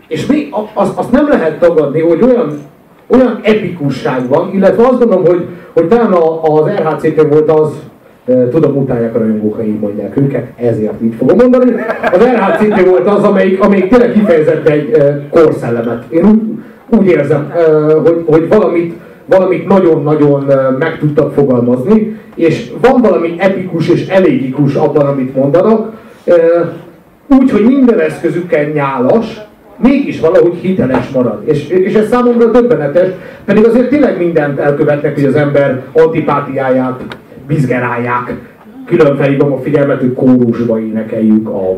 És 0.08 0.26
még 0.26 0.54
azt, 0.74 0.98
azt 0.98 1.12
nem 1.12 1.28
lehet 1.28 1.60
tagadni, 1.60 2.02
hogy 2.02 2.22
olyan, 2.22 2.60
olyan 3.08 3.40
epikusság 3.44 4.28
van, 4.28 4.54
illetve 4.54 4.84
azt 4.88 5.00
gondolom, 5.00 5.26
hogy, 5.26 5.46
hogy 5.74 5.88
talán 5.88 6.14
az 6.42 6.66
RHCT 6.66 7.28
volt 7.30 7.52
az, 7.52 7.72
tudom, 8.52 8.78
utálják 8.78 9.16
a 9.16 9.20
rajongók, 9.20 9.62
így 9.66 9.80
mondják 9.80 10.18
őket, 10.18 10.48
ezért 10.56 11.02
így 11.02 11.14
fogom 11.18 11.38
mondani. 11.38 11.72
Az 12.12 12.24
RHCT 12.24 12.86
volt 12.86 13.08
az, 13.08 13.24
amelyik, 13.24 13.62
amelyik 13.64 13.90
tényleg 13.90 14.12
kifejezett 14.12 14.68
egy 14.68 14.92
korszellemet. 15.30 16.04
Én 16.10 16.26
úgy, 16.26 16.42
úgy 17.00 17.06
érzem, 17.06 17.52
hogy, 18.04 18.24
hogy 18.28 18.48
valamit, 18.48 18.94
valamit 19.26 19.68
nagyon-nagyon 19.68 20.46
meg 20.80 20.98
tudtak 21.00 21.34
fogalmazni, 21.34 22.20
és 22.36 22.72
van 22.82 23.02
valami 23.02 23.36
epikus 23.38 23.90
és 23.90 24.08
elégikus 24.08 24.74
abban, 24.74 25.06
amit 25.06 25.36
mondanak, 25.36 25.92
úgy, 27.30 27.52
hogy 27.52 27.65
minden 27.65 28.00
eszközükkel 28.00 28.63
nyálas, 28.63 29.42
mégis 29.78 30.20
valahogy 30.20 30.56
hiteles 30.62 31.10
marad. 31.10 31.42
És, 31.46 31.68
és 31.68 31.94
ez 31.94 32.08
számomra 32.08 32.52
döbbenetes, 32.52 33.10
pedig 33.46 33.65
azért 33.65 33.89
tényleg 33.89 34.18
mindent 34.18 34.60
elkövetnek, 34.60 35.13
hogy 35.13 35.26
az 35.26 35.36
ember 35.36 35.84
antipátiáját 35.92 37.02
bizgerálják. 37.48 38.36
Külön 38.86 39.18
felhívom 39.18 39.54
a 39.54 39.60
figyelmet, 39.60 40.00
hogy 40.00 40.13
kórusba 40.13 40.80
énekeljük 40.80 41.50
a 41.50 41.76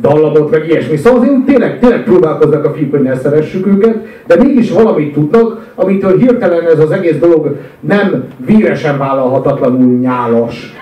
dallamot, 0.00 0.50
meg 0.50 0.68
ilyesmi. 0.68 0.96
Szóval 0.96 1.20
azért 1.20 1.44
tényleg, 1.44 1.78
tényleg 1.78 2.04
próbálkoznak 2.04 2.64
a 2.64 2.72
fiúk, 2.72 2.90
hogy 2.90 3.02
ne 3.02 3.16
szeressük 3.16 3.66
őket, 3.66 3.96
de 4.26 4.36
mégis 4.36 4.70
valamit 4.70 5.12
tudnak, 5.12 5.72
amitől 5.74 6.18
hirtelen 6.18 6.66
ez 6.66 6.78
az 6.78 6.90
egész 6.90 7.18
dolog 7.18 7.56
nem 7.80 8.24
víresen 8.46 8.98
vállalhatatlanul 8.98 9.98
nyálas, 9.98 10.72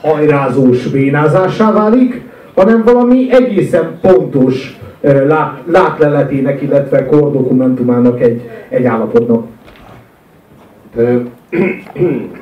hajrázós 0.00 0.86
bénázásá 0.86 1.72
válik, 1.72 2.27
hanem 2.58 2.84
valami 2.84 3.32
egészen 3.32 3.98
pontos 4.00 4.78
lát, 5.00 5.62
látleletének, 5.66 6.62
illetve 6.62 7.06
kordokumentumának 7.06 8.20
egy, 8.20 8.50
egy 8.68 8.84
állapotnak. 8.84 9.46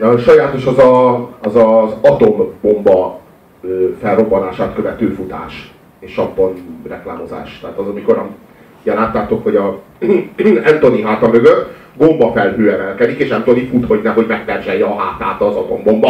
A 0.01 0.17
sajátos 0.17 0.67
az, 0.67 0.79
a, 0.79 1.15
az 1.43 1.57
az 1.57 1.95
atombomba 2.01 3.21
felrobbanását 4.01 4.75
követő 4.75 5.09
futás 5.09 5.73
és 5.99 6.13
sappon 6.13 6.55
reklámozás. 6.89 7.59
Tehát 7.61 7.79
az, 7.79 7.87
amikor 7.87 8.29
ugye 8.83 8.95
láttátok, 8.95 9.43
hogy 9.43 9.57
a 9.57 9.81
Anthony 10.73 11.05
háta 11.05 11.29
mögött 11.29 11.75
gomba 11.97 12.33
felhő 12.33 12.73
emelkedik, 12.73 13.19
és 13.19 13.31
Anthony 13.31 13.69
fut, 13.71 13.87
hogy 13.87 14.01
nehogy 14.03 14.27
megperzselje 14.27 14.85
a 14.85 14.97
hátát 14.97 15.41
az 15.41 15.57
atombomba. 15.57 16.09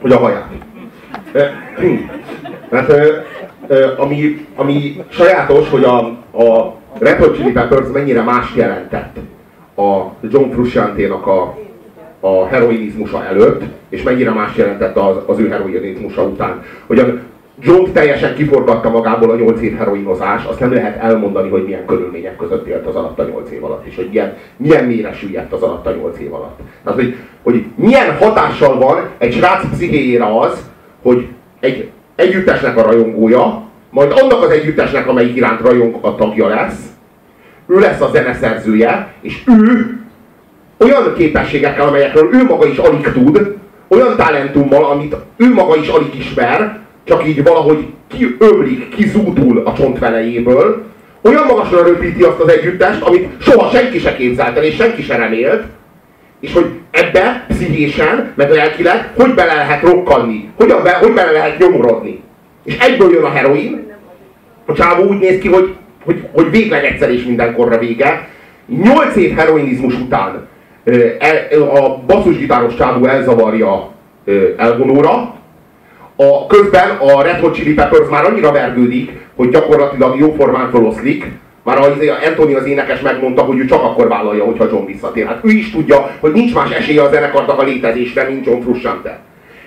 Hogy 0.00 0.12
a 0.12 0.18
haját. 0.18 0.73
Mert 2.70 2.92
ami, 3.96 4.46
ami 4.56 5.04
sajátos, 5.08 5.70
hogy 5.70 5.84
a, 5.84 5.96
a 6.42 6.74
Red 6.98 7.18
Hot 7.18 7.36
Chili 7.36 7.52
Peppers 7.52 7.88
mennyire 7.92 8.22
más 8.22 8.54
jelentett 8.54 9.16
a 9.76 10.00
John 10.20 10.50
Frusciante-nak 10.50 11.26
a, 11.26 11.58
a 12.20 12.46
heroinizmusa 12.46 13.24
előtt, 13.24 13.62
és 13.88 14.02
mennyire 14.02 14.30
más 14.30 14.56
jelentett 14.56 14.96
az, 14.96 15.16
az 15.26 15.38
ő 15.38 15.48
heroinizmusa 15.48 16.22
után. 16.22 16.62
Hogyan 16.86 17.20
John 17.60 17.92
teljesen 17.92 18.34
kiforgatta 18.34 18.90
magából 18.90 19.30
a 19.30 19.36
8 19.36 19.60
év 19.60 19.76
heroinozás, 19.76 20.44
azt 20.44 20.60
nem 20.60 20.72
lehet 20.72 21.02
elmondani, 21.02 21.48
hogy 21.48 21.64
milyen 21.64 21.86
körülmények 21.86 22.36
között 22.36 22.66
élt 22.66 22.86
az 22.86 22.94
alatt 22.94 23.18
a 23.18 23.24
8 23.24 23.50
év 23.50 23.64
alatt, 23.64 23.86
és 23.86 23.96
hogy 23.96 24.08
milyen, 24.08 24.36
milyen 24.56 24.84
mélyre 24.84 25.12
süllyedt 25.12 25.52
az 25.52 25.62
alatt 25.62 25.86
a 25.86 25.94
8 25.94 26.18
év 26.18 26.34
alatt. 26.34 26.58
Tehát, 26.84 26.98
hogy, 26.98 27.16
hogy 27.42 27.64
milyen 27.74 28.16
hatással 28.16 28.78
van 28.78 29.08
egy 29.18 29.32
srác 29.32 29.70
pszichéjére 29.70 30.38
az, 30.38 30.72
hogy 31.04 31.26
egy 31.60 31.90
együttesnek 32.16 32.76
a 32.76 32.82
rajongója, 32.82 33.62
majd 33.90 34.12
annak 34.20 34.42
az 34.42 34.50
együttesnek, 34.50 35.08
amelyik 35.08 35.36
iránt 35.36 35.60
rajong 35.60 35.98
a 36.00 36.14
tagja 36.14 36.48
lesz, 36.48 36.78
ő 37.66 37.78
lesz 37.78 38.00
a 38.00 38.10
zeneszerzője, 38.12 39.12
és 39.20 39.42
ő 39.46 39.98
olyan 40.78 41.14
képességekkel, 41.16 41.86
amelyekről 41.86 42.34
ő 42.34 42.44
maga 42.44 42.66
is 42.66 42.76
alig 42.76 43.12
tud, 43.12 43.56
olyan 43.88 44.16
talentummal, 44.16 44.84
amit 44.84 45.16
ő 45.36 45.52
maga 45.52 45.76
is 45.76 45.88
alig 45.88 46.14
ismer, 46.18 46.78
csak 47.04 47.26
így 47.26 47.42
valahogy 47.42 47.86
kiömlik, 48.06 48.88
kizúdul 48.88 49.62
a 49.64 49.72
csontvelejéből, 49.72 50.82
olyan 51.22 51.46
magasra 51.46 51.82
röpíti 51.82 52.22
azt 52.22 52.40
az 52.40 52.48
együttest, 52.48 53.02
amit 53.02 53.42
soha 53.42 53.70
senki 53.70 53.98
se 53.98 54.16
képzelt 54.16 54.56
el, 54.56 54.62
és 54.62 54.74
senki 54.74 55.02
se 55.02 55.16
remélt, 55.16 55.64
és 56.44 56.52
hogy 56.52 56.70
ebbe 56.90 57.44
pszichésen, 57.48 58.32
meg 58.34 58.50
lelkileg, 58.50 59.10
hogy 59.16 59.34
bele 59.34 59.54
lehet 59.54 59.82
rokkanni, 59.82 60.48
hogyan 60.56 60.82
be, 60.82 60.92
hogy 60.92 61.12
bele 61.12 61.30
lehet 61.30 61.58
nyomorodni. 61.58 62.22
És 62.64 62.78
egyből 62.78 63.12
jön 63.12 63.24
a 63.24 63.30
heroin, 63.30 63.92
a 64.66 64.72
csávó 64.72 65.02
úgy 65.02 65.18
néz 65.18 65.38
ki, 65.38 65.48
hogy, 65.48 65.74
hogy, 66.04 66.28
hogy 66.32 66.50
végleg 66.50 66.84
egyszer 66.84 67.10
és 67.10 67.24
mindenkorra 67.24 67.78
vége. 67.78 68.28
Nyolc 68.66 69.16
év 69.16 69.36
heroinizmus 69.36 69.94
után 69.94 70.46
a 71.74 71.96
basszusgitáros 72.06 72.74
csávó 72.74 73.06
elzavarja 73.06 73.92
elvonóra, 74.56 75.34
a, 76.16 76.46
közben 76.46 76.90
a 76.90 77.22
Red 77.22 77.40
Hot 77.40 77.54
Chili 77.54 77.74
Peppers 77.74 78.08
már 78.10 78.24
annyira 78.24 78.52
vergődik, 78.52 79.10
hogy 79.36 79.48
gyakorlatilag 79.48 80.18
jóformán 80.18 80.70
feloszlik, 80.70 81.30
már 81.64 81.78
az, 81.78 81.92
Anthony 82.26 82.54
az 82.54 82.66
énekes 82.66 83.00
megmondta, 83.00 83.42
hogy 83.42 83.58
ő 83.58 83.64
csak 83.64 83.82
akkor 83.82 84.08
vállalja, 84.08 84.44
hogyha 84.44 84.68
John 84.70 84.86
visszatér. 84.86 85.26
Hát 85.26 85.44
ő 85.44 85.50
is 85.50 85.70
tudja, 85.70 86.10
hogy 86.20 86.32
nincs 86.32 86.54
más 86.54 86.70
esélye 86.70 87.02
a 87.02 87.10
zenekarnak 87.10 87.58
a 87.58 87.62
létezésre, 87.62 88.28
mint 88.28 88.46
John 88.46 88.62
Frusciante. 88.62 89.20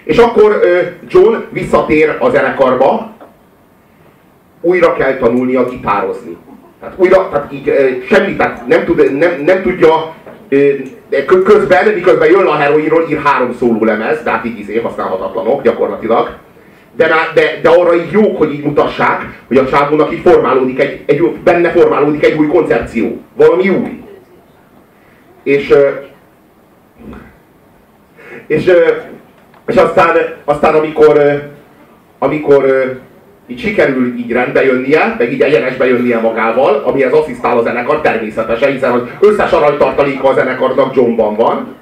És 0.04 0.18
akkor 0.18 0.60
John 1.08 1.36
visszatér 1.50 2.16
a 2.20 2.30
zenekarba, 2.30 3.16
újra 4.62 4.94
kell 4.94 5.18
tanulnia 5.18 5.70
gitározni. 5.70 6.38
Tehát 6.80 6.96
újra, 6.98 7.30
tehát 7.30 7.54
így 7.54 7.72
semmit, 8.10 8.38
tehát 8.38 8.68
nem, 8.68 8.86
tud, 8.86 9.18
nem, 9.18 9.42
nem 9.46 9.62
tudja 9.62 10.14
közben, 11.46 11.94
miközben 11.94 12.30
jön 12.30 12.46
a 12.46 12.56
heroinról, 12.56 13.06
ír 13.10 13.22
három 13.24 13.54
szóló 13.54 13.84
lemez, 13.84 14.24
de 14.24 14.32
hát 14.32 14.46
így 14.46 14.60
izé 14.60 14.80
használhatatlanok 14.80 15.62
gyakorlatilag. 15.62 16.36
De, 16.98 17.08
de, 17.34 17.60
de 17.62 17.70
arra 17.70 17.96
így 17.96 18.12
jók, 18.12 18.38
hogy 18.38 18.54
így 18.54 18.64
mutassák, 18.64 19.42
hogy 19.48 19.58
a 19.58 19.68
csávónak 19.68 20.12
így 20.12 20.20
formálódik 20.20 20.80
egy, 20.80 21.04
egy, 21.06 21.32
benne 21.44 21.70
formálódik 21.70 22.26
egy 22.26 22.38
új 22.38 22.48
koncepció. 22.48 23.18
Valami 23.36 23.70
új. 23.70 24.04
És, 25.44 25.74
és, 28.48 28.72
és 29.68 29.76
aztán, 29.76 30.18
aztán 30.46 30.76
amikor, 30.76 31.42
amikor 32.20 32.66
így 33.48 33.60
sikerül 33.60 34.18
így 34.18 34.32
rendbe 34.32 34.66
jönnie, 34.66 35.16
meg 35.18 35.32
így 35.32 35.42
egyenesbe 35.42 35.88
jönnie 35.88 36.20
magával, 36.20 36.84
amihez 36.86 37.14
asszisztál 37.14 37.58
a 37.58 37.62
zenekar 37.62 38.02
természetesen, 38.02 38.72
hiszen 38.72 38.92
az 38.92 39.02
összes 39.20 39.52
aranytartaléka 39.52 40.28
a 40.28 40.34
zenekarnak 40.34 40.96
Johnban 40.96 41.36
van, 41.36 41.76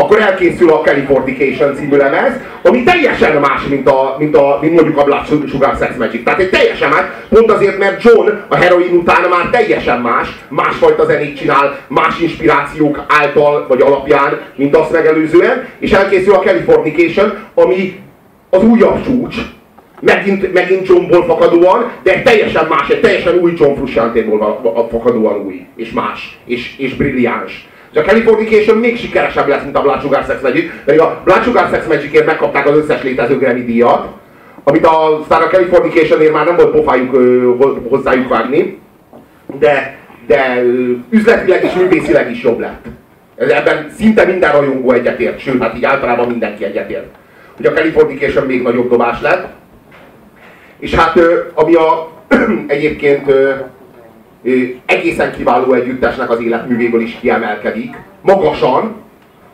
akkor 0.00 0.20
elkészül 0.20 0.72
a 0.72 0.80
Californication 0.80 1.74
című 1.74 1.96
lemez, 1.96 2.32
ami 2.62 2.82
teljesen 2.82 3.40
más, 3.40 3.62
mint, 3.68 3.88
a, 3.88 4.16
mint, 4.18 4.36
a, 4.36 4.58
mint 4.60 4.74
mondjuk 4.74 4.98
a 4.98 5.04
Blood 5.04 5.48
Sugar 5.48 5.76
Sex 5.78 5.96
Magic. 5.96 6.24
Tehát 6.24 6.40
egy 6.40 6.50
teljesen 6.50 6.90
más, 6.90 7.04
pont 7.28 7.50
azért, 7.50 7.78
mert 7.78 8.02
John 8.02 8.28
a 8.48 8.56
heroin 8.56 8.94
után 8.94 9.28
már 9.30 9.48
teljesen 9.50 10.00
más, 10.00 10.28
másfajta 10.48 11.04
zenét 11.04 11.36
csinál, 11.36 11.78
más 11.88 12.20
inspirációk 12.20 13.04
által 13.08 13.66
vagy 13.68 13.80
alapján, 13.80 14.40
mint 14.56 14.76
azt 14.76 14.92
megelőzően, 14.92 15.68
és 15.78 15.92
elkészül 15.92 16.34
a 16.34 16.38
Californication, 16.38 17.32
ami 17.54 18.00
az 18.50 18.64
újabb 18.64 19.04
csúcs, 19.04 19.36
megint, 20.00 20.52
megint 20.52 20.86
Johnból 20.86 21.24
fakadóan, 21.24 21.90
de 22.02 22.22
teljesen 22.22 22.66
más, 22.66 22.88
egy 22.88 23.00
teljesen 23.00 23.38
új 23.38 23.52
John 23.56 23.74
Frusciante-ból 23.74 24.88
fakadóan 24.90 25.46
új, 25.46 25.66
és 25.76 25.90
más, 25.90 26.38
és, 26.44 26.78
és 26.78 26.94
brilliáns. 26.94 27.68
És 27.92 27.98
a 27.98 28.02
Californication 28.02 28.78
még 28.78 28.98
sikeresebb 28.98 29.48
lesz, 29.48 29.62
mint 29.62 29.76
a 29.76 29.82
Blood 29.82 30.00
Sugar 30.00 30.24
Sex 30.24 30.42
Magic, 30.42 30.70
pedig 30.84 31.00
a 31.00 31.20
Blood 31.24 31.42
Sugar 31.42 31.68
Sex 31.72 31.86
Magicért 31.86 32.26
megkapták 32.26 32.66
az 32.66 32.76
összes 32.76 33.02
létező 33.02 33.38
Grammy 33.38 33.64
díjat, 33.64 34.06
amit 34.64 34.86
a, 34.86 35.20
aztán 35.20 35.42
a 35.42 35.48
Californicationért 35.48 36.32
már 36.32 36.46
nem 36.46 36.56
volt 36.56 36.70
pofájuk 36.70 37.14
ö, 37.14 37.52
hozzájuk 37.88 38.28
vágni, 38.28 38.78
de, 39.58 39.98
de 40.26 40.62
üzletileg 41.10 41.64
és 41.64 41.72
művészileg 41.72 42.30
is 42.30 42.42
jobb 42.42 42.58
lett. 42.58 42.84
Ebben 43.36 43.90
szinte 43.96 44.24
minden 44.24 44.52
rajongó 44.52 44.92
egyetért, 44.92 45.38
sőt, 45.38 45.62
hát 45.62 45.76
így 45.76 45.84
általában 45.84 46.26
mindenki 46.26 46.64
egyetért. 46.64 47.06
Hogy 47.56 47.66
a 47.66 47.72
Californication 47.72 48.46
még 48.46 48.62
nagyobb 48.62 48.90
dobás 48.90 49.20
lett, 49.20 49.48
és 50.78 50.94
hát 50.94 51.20
ami 51.54 51.74
a, 51.74 52.12
egyébként 52.66 53.32
egészen 54.86 55.32
kiváló 55.32 55.72
együttesnek 55.72 56.30
az 56.30 56.40
életművéből 56.40 57.00
is 57.00 57.18
kiemelkedik, 57.20 57.96
magasan, 58.20 58.94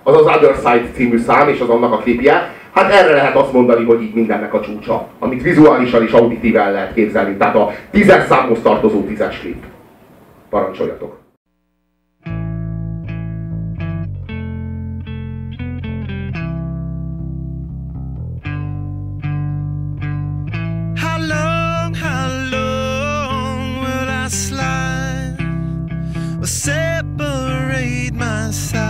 az 0.03 0.17
az 0.17 0.27
Other 0.27 0.55
Side 0.55 0.91
című 0.95 1.19
szám 1.19 1.49
és 1.49 1.61
az 1.61 1.69
annak 1.69 1.93
a 1.93 1.97
klipje, 1.97 2.55
hát 2.73 2.93
erre 2.93 3.15
lehet 3.15 3.37
azt 3.37 3.53
mondani, 3.53 3.85
hogy 3.85 4.03
így 4.03 4.15
mindennek 4.15 4.55
a 4.55 4.61
csúcsa, 4.61 5.09
amit 5.19 5.43
vizuálisan 5.43 6.03
és 6.03 6.13
auditíven 6.13 6.73
lehet 6.73 6.95
képzelni. 6.95 7.37
Tehát 7.37 7.55
a 7.55 7.73
tízes 7.91 8.27
számhoz 8.27 8.59
tartozó 8.63 9.01
tízes 9.03 9.41
klip. 9.41 9.63
Parancsoljatok! 10.51 11.26
separate 26.47 28.13
my 28.15 28.51
side. 28.51 28.83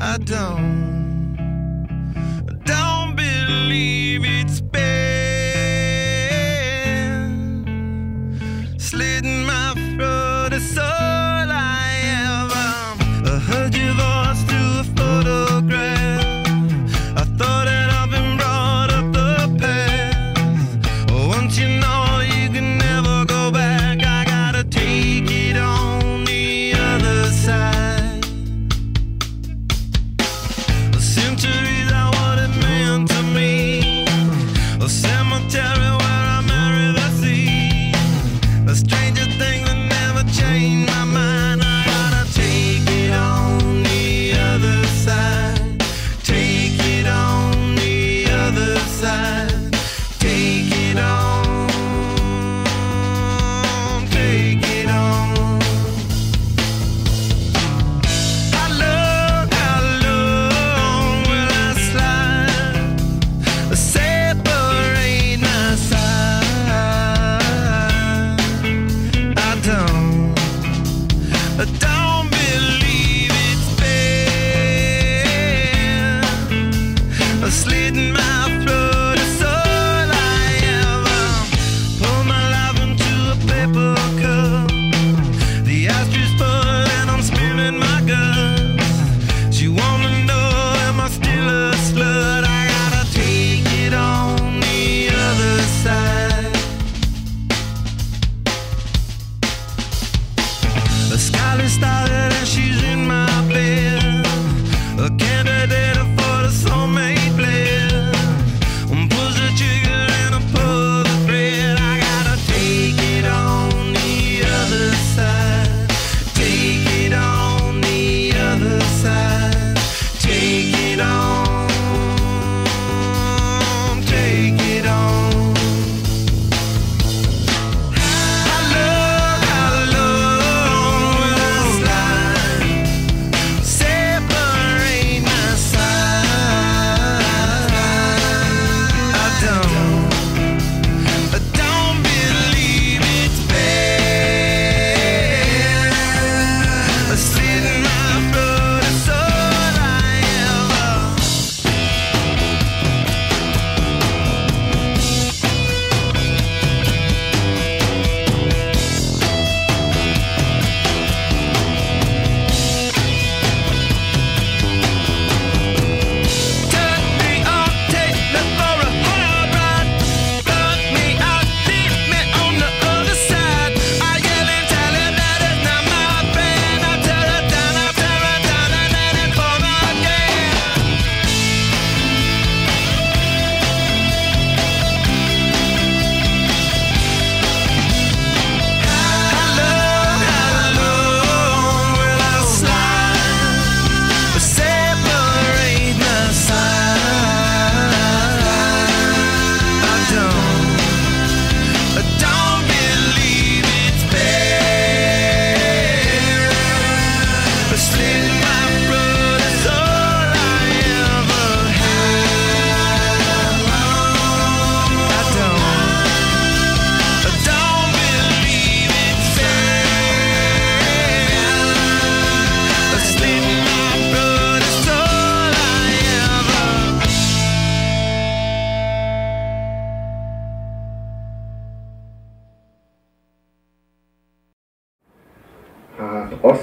I 0.00 0.18
don't. 0.18 0.73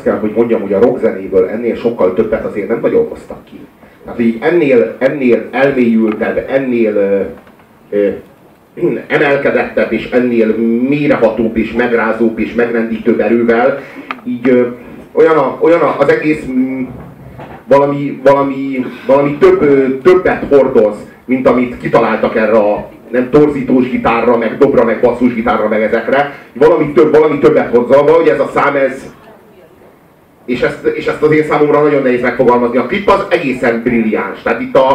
azt 0.02 0.10
kell, 0.10 0.20
hogy 0.20 0.34
mondjam, 0.36 0.62
hogy 0.62 0.74
a 0.74 0.80
rockzenéből 0.80 1.48
ennél 1.48 1.76
sokkal 1.76 2.14
többet 2.14 2.46
azért 2.46 2.68
nem 2.68 2.80
nagyon 2.82 3.08
hoztak 3.08 3.46
ki. 3.46 3.60
Tehát 4.04 4.20
így 4.20 4.38
ennél, 4.42 4.96
ennél 5.00 5.48
elmélyültebb, 5.52 6.46
ennél 6.50 6.96
ö, 6.96 7.22
ö, 7.90 8.10
emelkedettebb 9.08 9.92
és 9.92 10.10
ennél 10.10 10.56
mérehatóbb 10.90 11.58
és 11.58 11.74
megrázóbb 11.74 12.40
és 12.40 12.54
megrendítőbb 12.54 13.20
erővel, 13.20 13.80
így 14.24 14.50
ö, 14.50 14.68
olyan, 15.12 15.38
a, 15.38 15.58
olyan 15.60 15.82
a, 15.82 15.96
az 16.00 16.10
egész 16.10 16.46
m, 16.46 16.88
valami, 17.68 18.20
valami, 18.24 18.86
valami 19.06 19.38
több, 19.38 19.62
ö, 19.62 19.98
többet 20.04 20.44
hordoz, 20.50 20.96
mint 21.26 21.48
amit 21.48 21.78
kitaláltak 21.78 22.36
erre 22.36 22.58
a 22.58 22.90
nem 23.12 23.30
torzítós 23.30 23.90
gitárra, 23.90 24.38
meg 24.38 24.58
dobra, 24.58 24.84
meg 24.84 25.00
basszus 25.02 25.34
gitárra, 25.34 25.68
meg 25.68 25.82
ezekre. 25.82 26.34
Valami, 26.54 26.92
több, 26.92 27.12
valami 27.12 27.40
többet 27.40 27.76
hozza, 27.76 28.04
valahogy 28.04 28.28
ez 28.28 28.40
a 28.40 28.50
szám, 28.54 28.76
ez, 28.76 29.12
és 30.45 30.62
ezt, 30.62 30.86
és 30.86 31.06
ezt 31.06 31.21
az 31.21 31.32
én 31.32 31.43
számomra 31.43 31.82
nagyon 31.82 32.01
nehéz 32.01 32.21
megfogalmazni. 32.21 32.77
A 32.77 32.86
klip 32.86 33.10
az 33.10 33.25
egészen 33.30 33.82
brilliáns. 33.84 34.41
Tehát 34.41 34.62
itt 34.62 34.75
a, 34.75 34.89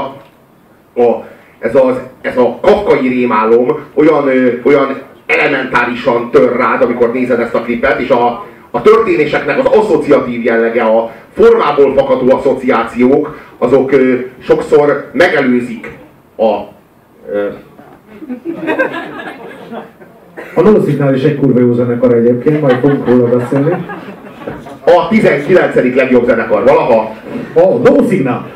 a, 0.94 1.24
ez, 1.58 1.74
az, 1.74 1.96
ez 2.20 2.36
a 2.36 2.58
kafkai 2.60 3.08
rémálom 3.08 3.78
olyan, 3.94 4.30
olyan 4.62 4.96
elementárisan 5.26 6.30
tör 6.30 6.56
rád, 6.56 6.82
amikor 6.82 7.12
nézed 7.12 7.40
ezt 7.40 7.54
a 7.54 7.60
klipet, 7.60 8.00
és 8.00 8.10
a, 8.10 8.46
a 8.70 8.82
történéseknek 8.82 9.58
az 9.58 9.66
asszociatív 9.78 10.44
jellege, 10.44 10.82
a 10.82 11.12
formából 11.34 11.94
fakadó 11.94 12.36
asszociációk, 12.36 13.38
azok 13.58 13.92
ö, 13.92 14.14
sokszor 14.38 15.10
megelőzik 15.12 15.90
a... 16.36 16.60
Ö, 17.32 17.48
A 20.54 20.60
Nonszignál 20.60 21.14
is 21.14 21.22
egy 21.22 21.38
kurva 21.38 21.60
jó 21.60 21.72
zenekar 21.72 22.14
egyébként, 22.14 22.60
majd 22.60 22.78
fogunk 22.78 23.06
róla 23.06 23.36
beszélni. 23.36 23.86
A 24.86 25.08
19. 25.08 25.94
legjobb 25.94 26.26
zenekar 26.26 26.64
valaha. 26.64 27.14
A 27.54 27.60
Nonszignál! 27.82 28.50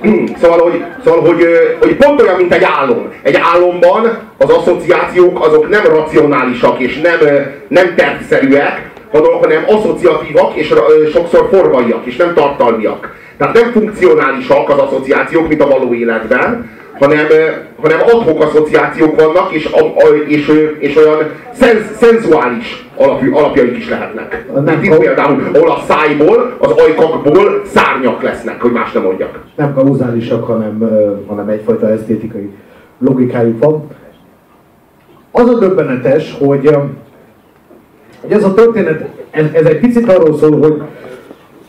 Hmm, 0.00 0.26
Szóval, 0.40 0.58
hogy, 0.58 0.84
szóval 1.04 1.20
hogy, 1.20 1.46
hogy 1.80 1.96
pont 1.96 2.22
olyan, 2.22 2.36
mint 2.36 2.54
egy 2.54 2.64
álom. 2.64 3.12
Egy 3.22 3.38
álomban 3.54 4.18
az 4.38 4.50
asszociációk 4.50 5.46
azok 5.46 5.68
nem 5.68 5.84
racionálisak 5.84 6.78
és 6.78 7.00
nem, 7.00 7.18
nem 7.68 7.94
tervszerűek, 7.96 8.90
hanem 9.40 9.64
asszociatívak 9.66 10.54
és 10.54 10.74
sokszor 11.12 11.48
formaiak 11.52 12.04
és 12.04 12.16
nem 12.16 12.34
tartalmiak. 12.34 13.14
Tehát 13.38 13.54
nem 13.54 13.72
funkcionálisak 13.72 14.68
az 14.68 14.78
asszociációk, 14.78 15.48
mint 15.48 15.62
a 15.62 15.68
való 15.68 15.94
életben, 15.94 16.70
hanem, 16.98 17.26
hanem 17.80 18.00
adhok 18.00 18.42
asszociációk 18.42 19.20
vannak, 19.20 19.52
és, 19.52 19.70
és, 20.26 20.50
és 20.78 20.96
olyan 20.96 21.18
szenz, 21.52 21.82
szenzuális 21.96 22.88
alapjú, 22.96 23.36
alapjaik 23.36 23.76
is 23.76 23.88
lehetnek. 23.88 24.44
Nem 24.64 24.82
itt 24.82 24.96
például, 24.96 25.42
ahol 25.54 25.70
a 25.70 25.82
szájból, 25.88 26.56
az 26.58 26.70
ajkakból 26.70 27.62
szárnyak 27.64 28.22
lesznek, 28.22 28.60
hogy 28.60 28.72
más 28.72 28.92
nem 28.92 29.02
mondjak. 29.02 29.40
Nem 29.56 29.74
kauzálisak, 29.74 30.44
hanem, 30.44 30.90
hanem 31.26 31.48
egyfajta 31.48 31.90
esztétikai 31.90 32.50
logikájuk 32.98 33.64
van. 33.64 33.86
Az 35.30 35.48
a 35.48 35.58
döbbenetes, 35.58 36.36
hogy, 36.38 36.76
hogy 38.20 38.32
ez 38.32 38.44
a 38.44 38.54
történet, 38.54 39.08
ez, 39.30 39.44
ez 39.52 39.64
egy 39.64 39.80
picit 39.80 40.08
arról 40.08 40.36
szól, 40.36 40.58
hogy 40.58 40.82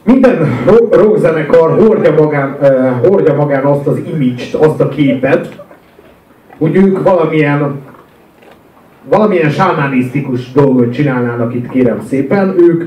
minden 0.05 0.63
ro- 0.65 0.95
rockzenekar 0.95 1.79
hordja 1.79 2.13
magán, 2.13 2.57
hordja 3.03 3.35
magán 3.35 3.63
azt 3.63 3.87
az 3.87 3.97
image 4.13 4.67
azt 4.67 4.79
a 4.79 4.89
képet, 4.89 5.63
hogy 6.57 6.75
ők 6.75 7.03
valamilyen 7.03 7.83
valamilyen 9.09 9.49
sámánisztikus 9.49 10.51
dolgot 10.51 10.93
csinálnának 10.93 11.53
itt, 11.53 11.69
kérem 11.69 12.01
szépen, 12.07 12.55
ők, 12.57 12.83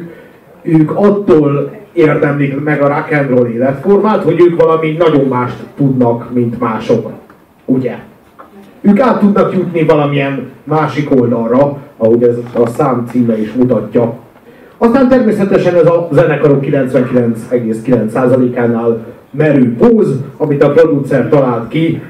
ők 0.63 0.91
attól 0.97 1.71
érdemlik 1.93 2.65
meg 2.65 2.83
a 2.83 2.89
rock 2.89 3.13
and 3.13 3.29
roll 3.29 3.47
életformát, 3.47 4.23
hogy 4.23 4.41
ők 4.41 4.63
valami 4.63 4.93
nagyon 4.93 5.25
mást 5.25 5.57
tudnak, 5.77 6.33
mint 6.33 6.61
mások. 6.61 7.11
Ugye? 7.65 7.97
Ők 8.81 9.01
át 9.01 9.19
tudnak 9.19 9.53
jutni 9.55 9.85
valamilyen 9.85 10.51
másik 10.65 11.11
oldalra, 11.21 11.77
ahogy 11.97 12.23
ez 12.23 12.37
a 12.55 12.67
szám 12.67 13.07
címe 13.11 13.41
is 13.41 13.53
mutatja. 13.53 14.19
Aztán 14.79 15.09
természetesen 15.09 15.75
ez 15.75 15.87
a 15.87 16.09
zenekarok 16.13 16.65
99,9%-ánál 16.65 19.05
merő 19.31 19.77
póz, 19.77 20.17
amit 20.37 20.63
a 20.63 20.71
producer 20.71 21.29
talált 21.29 21.69
ki, 21.69 22.03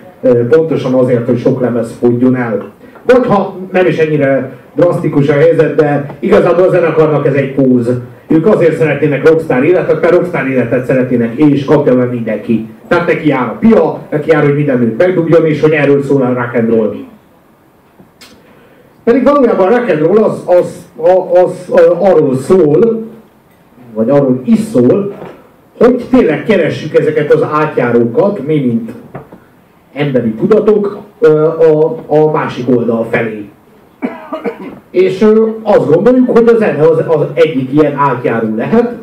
pontosan 0.48 0.94
azért, 0.94 1.26
hogy 1.26 1.38
sok 1.38 1.60
lemez 1.60 1.96
fogjon 2.00 2.36
el. 2.36 2.70
Vagy 3.06 3.26
ha 3.26 3.56
nem 3.72 3.86
is 3.86 3.98
ennyire 3.98 4.52
drasztikus 4.74 5.28
a 5.28 5.32
helyzet, 5.32 5.74
de 5.74 6.16
igazából 6.18 6.66
a 6.66 6.70
zenekarnak 6.70 7.26
ez 7.26 7.34
egy 7.34 7.54
póz. 7.54 7.90
Ők 8.28 8.46
azért 8.46 8.76
szeretnének 8.76 9.28
rockstar 9.28 9.64
életet, 9.64 10.00
mert 10.00 10.14
rockstar 10.14 10.48
életet 10.48 10.84
szeretnének, 10.84 11.34
és 11.34 11.64
kapja 11.64 11.94
meg 11.94 12.10
mindenki. 12.10 12.68
Tehát 12.88 13.06
neki 13.06 13.28
jár 13.28 13.48
a 13.48 13.56
pia, 13.60 13.98
neki 14.10 14.30
jár, 14.30 14.44
hogy 14.44 14.54
minden 14.54 14.78
nőt 14.78 14.98
megdugjon, 14.98 15.46
és 15.46 15.60
hogy 15.60 15.72
erről 15.72 16.02
szól 16.02 16.22
a 16.22 16.32
rock 16.32 16.54
and 16.54 16.68
roll. 16.68 16.94
Pedig 19.04 19.24
valójában 19.24 19.66
a 19.66 19.76
rock 19.76 19.90
and 19.90 20.00
roll 20.00 20.22
az, 20.22 20.42
az, 20.46 20.87
az, 21.44 21.72
arról 21.98 22.36
szól, 22.36 23.06
vagy 23.94 24.10
arról 24.10 24.40
is 24.44 24.58
szól, 24.58 25.14
hogy 25.78 26.04
tényleg 26.10 26.44
keressük 26.44 26.98
ezeket 26.98 27.32
az 27.32 27.42
átjárókat, 27.52 28.46
mi 28.46 28.58
mint 28.58 28.90
emberi 29.92 30.30
tudatok 30.30 30.98
a, 31.58 32.16
a 32.16 32.30
másik 32.32 32.68
oldal 32.76 33.06
felé. 33.10 33.48
És 34.90 35.26
azt 35.62 35.90
gondoljuk, 35.92 36.30
hogy 36.30 36.48
a 36.48 36.56
zene 36.56 36.82
az, 36.82 37.02
az 37.06 37.26
egyik 37.34 37.72
ilyen 37.72 37.94
átjáró 37.96 38.54
lehet, 38.56 38.94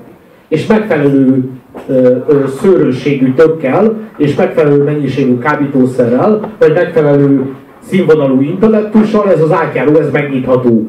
és 0.48 0.66
megfelelő 0.66 1.50
ö, 1.88 2.18
szőrösségű 2.62 3.34
tökkel, 3.34 3.94
és 4.18 4.36
megfelelő 4.36 4.84
mennyiségű 4.84 5.38
kábítószerrel, 5.38 6.52
vagy 6.60 6.74
megfelelő 6.74 7.56
színvonalú 7.80 8.42
intellektussal 8.42 9.32
ez 9.32 9.42
az 9.42 9.52
átjáró, 9.52 10.00
ez 10.00 10.12
megnyitható. 10.12 10.88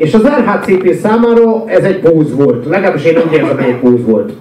És 0.00 0.14
az 0.14 0.22
RHCP 0.22 0.94
számára 0.94 1.64
ez 1.66 1.84
egy 1.84 1.98
póz 1.98 2.34
volt, 2.34 2.66
legalábbis 2.66 3.04
én 3.04 3.16
úgy 3.16 3.32
érzem, 3.32 3.56
hogy 3.56 3.64
egy 3.64 3.78
póz 3.78 4.04
volt. 4.04 4.32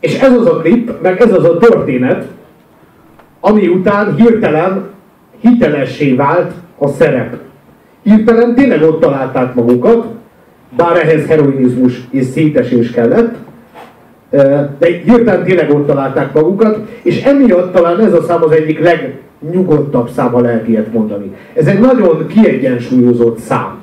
És 0.00 0.18
ez 0.18 0.32
az 0.32 0.46
a 0.46 0.56
klip, 0.56 0.92
meg 1.02 1.20
ez 1.20 1.32
az 1.32 1.44
a 1.44 1.58
történet, 1.58 2.24
ami 3.40 3.68
után 3.68 4.14
hirtelen 4.14 4.88
hitelessé 5.40 6.14
vált 6.14 6.52
a 6.78 6.88
szerep. 6.88 7.36
Hirtelen 8.02 8.54
tényleg 8.54 8.82
ott 8.82 9.00
találták 9.00 9.54
magukat, 9.54 10.06
bár 10.76 10.96
ehhez 10.96 11.26
heroinizmus 11.26 12.00
és 12.10 12.24
szétesés 12.24 12.90
kellett, 12.90 13.34
de 14.78 14.86
hirtelen 15.04 15.44
tényleg 15.44 15.70
ott 15.70 15.86
találták 15.86 16.32
magukat, 16.32 16.78
és 17.02 17.22
emiatt 17.22 17.72
talán 17.72 18.00
ez 18.00 18.12
a 18.12 18.22
szám 18.22 18.42
az 18.42 18.50
egyik 18.50 18.80
legnyugodtabb 18.80 20.08
szám, 20.08 20.32
ha 20.32 20.40
lehet 20.40 20.68
ilyet 20.68 20.92
mondani. 20.92 21.34
Ez 21.54 21.66
egy 21.66 21.80
nagyon 21.80 22.26
kiegyensúlyozott 22.26 23.38
szám. 23.38 23.78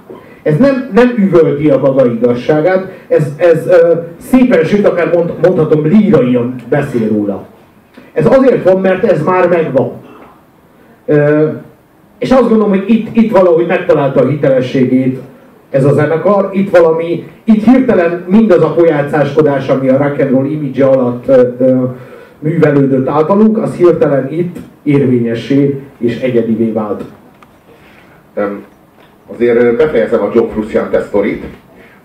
Ez 0.47 0.57
nem, 0.57 0.89
nem 0.93 1.13
üvölti 1.17 1.69
a 1.69 1.77
maga 1.77 2.11
igazságát, 2.11 2.91
ez, 3.07 3.33
ez 3.37 3.65
uh, 3.65 4.03
szépen, 4.17 4.63
sőt 4.63 4.87
akár 4.87 5.13
mond, 5.13 5.33
mondhatom 5.41 5.85
líraian 5.85 6.55
beszél 6.69 7.07
róla. 7.07 7.45
Ez 8.13 8.25
azért 8.25 8.63
van, 8.63 8.81
mert 8.81 9.03
ez 9.03 9.23
már 9.23 9.47
megvan. 9.47 9.91
Uh, 11.05 11.53
és 12.19 12.31
azt 12.31 12.49
gondolom, 12.49 12.69
hogy 12.69 12.83
itt, 12.87 13.15
itt 13.15 13.31
valahogy 13.31 13.67
megtalálta 13.67 14.21
a 14.21 14.27
hitelességét 14.27 15.19
ez 15.69 15.85
a 15.85 15.93
zenekar, 15.93 16.49
itt 16.53 16.69
valami, 16.69 17.27
itt 17.43 17.63
hirtelen 17.63 18.23
mindaz 18.27 18.61
a 18.61 18.73
pojácáskodás, 18.73 19.67
ami 19.67 19.89
a 19.89 19.97
rock 19.97 20.19
and 20.19 20.31
roll 20.31 20.45
image 20.45 20.85
alatt 20.85 21.27
uh, 21.59 21.83
művelődött 22.39 23.07
általunk, 23.07 23.57
az 23.57 23.75
hirtelen 23.75 24.31
itt 24.31 24.57
érvényessé 24.83 25.81
és 25.97 26.19
egyedivé 26.19 26.71
vált. 26.71 27.03
Öm, 28.33 28.63
azért 29.33 29.75
befejezem 29.75 30.21
a 30.21 30.31
John 30.33 30.49
Frusciante 30.49 31.01
sztorit, 31.01 31.43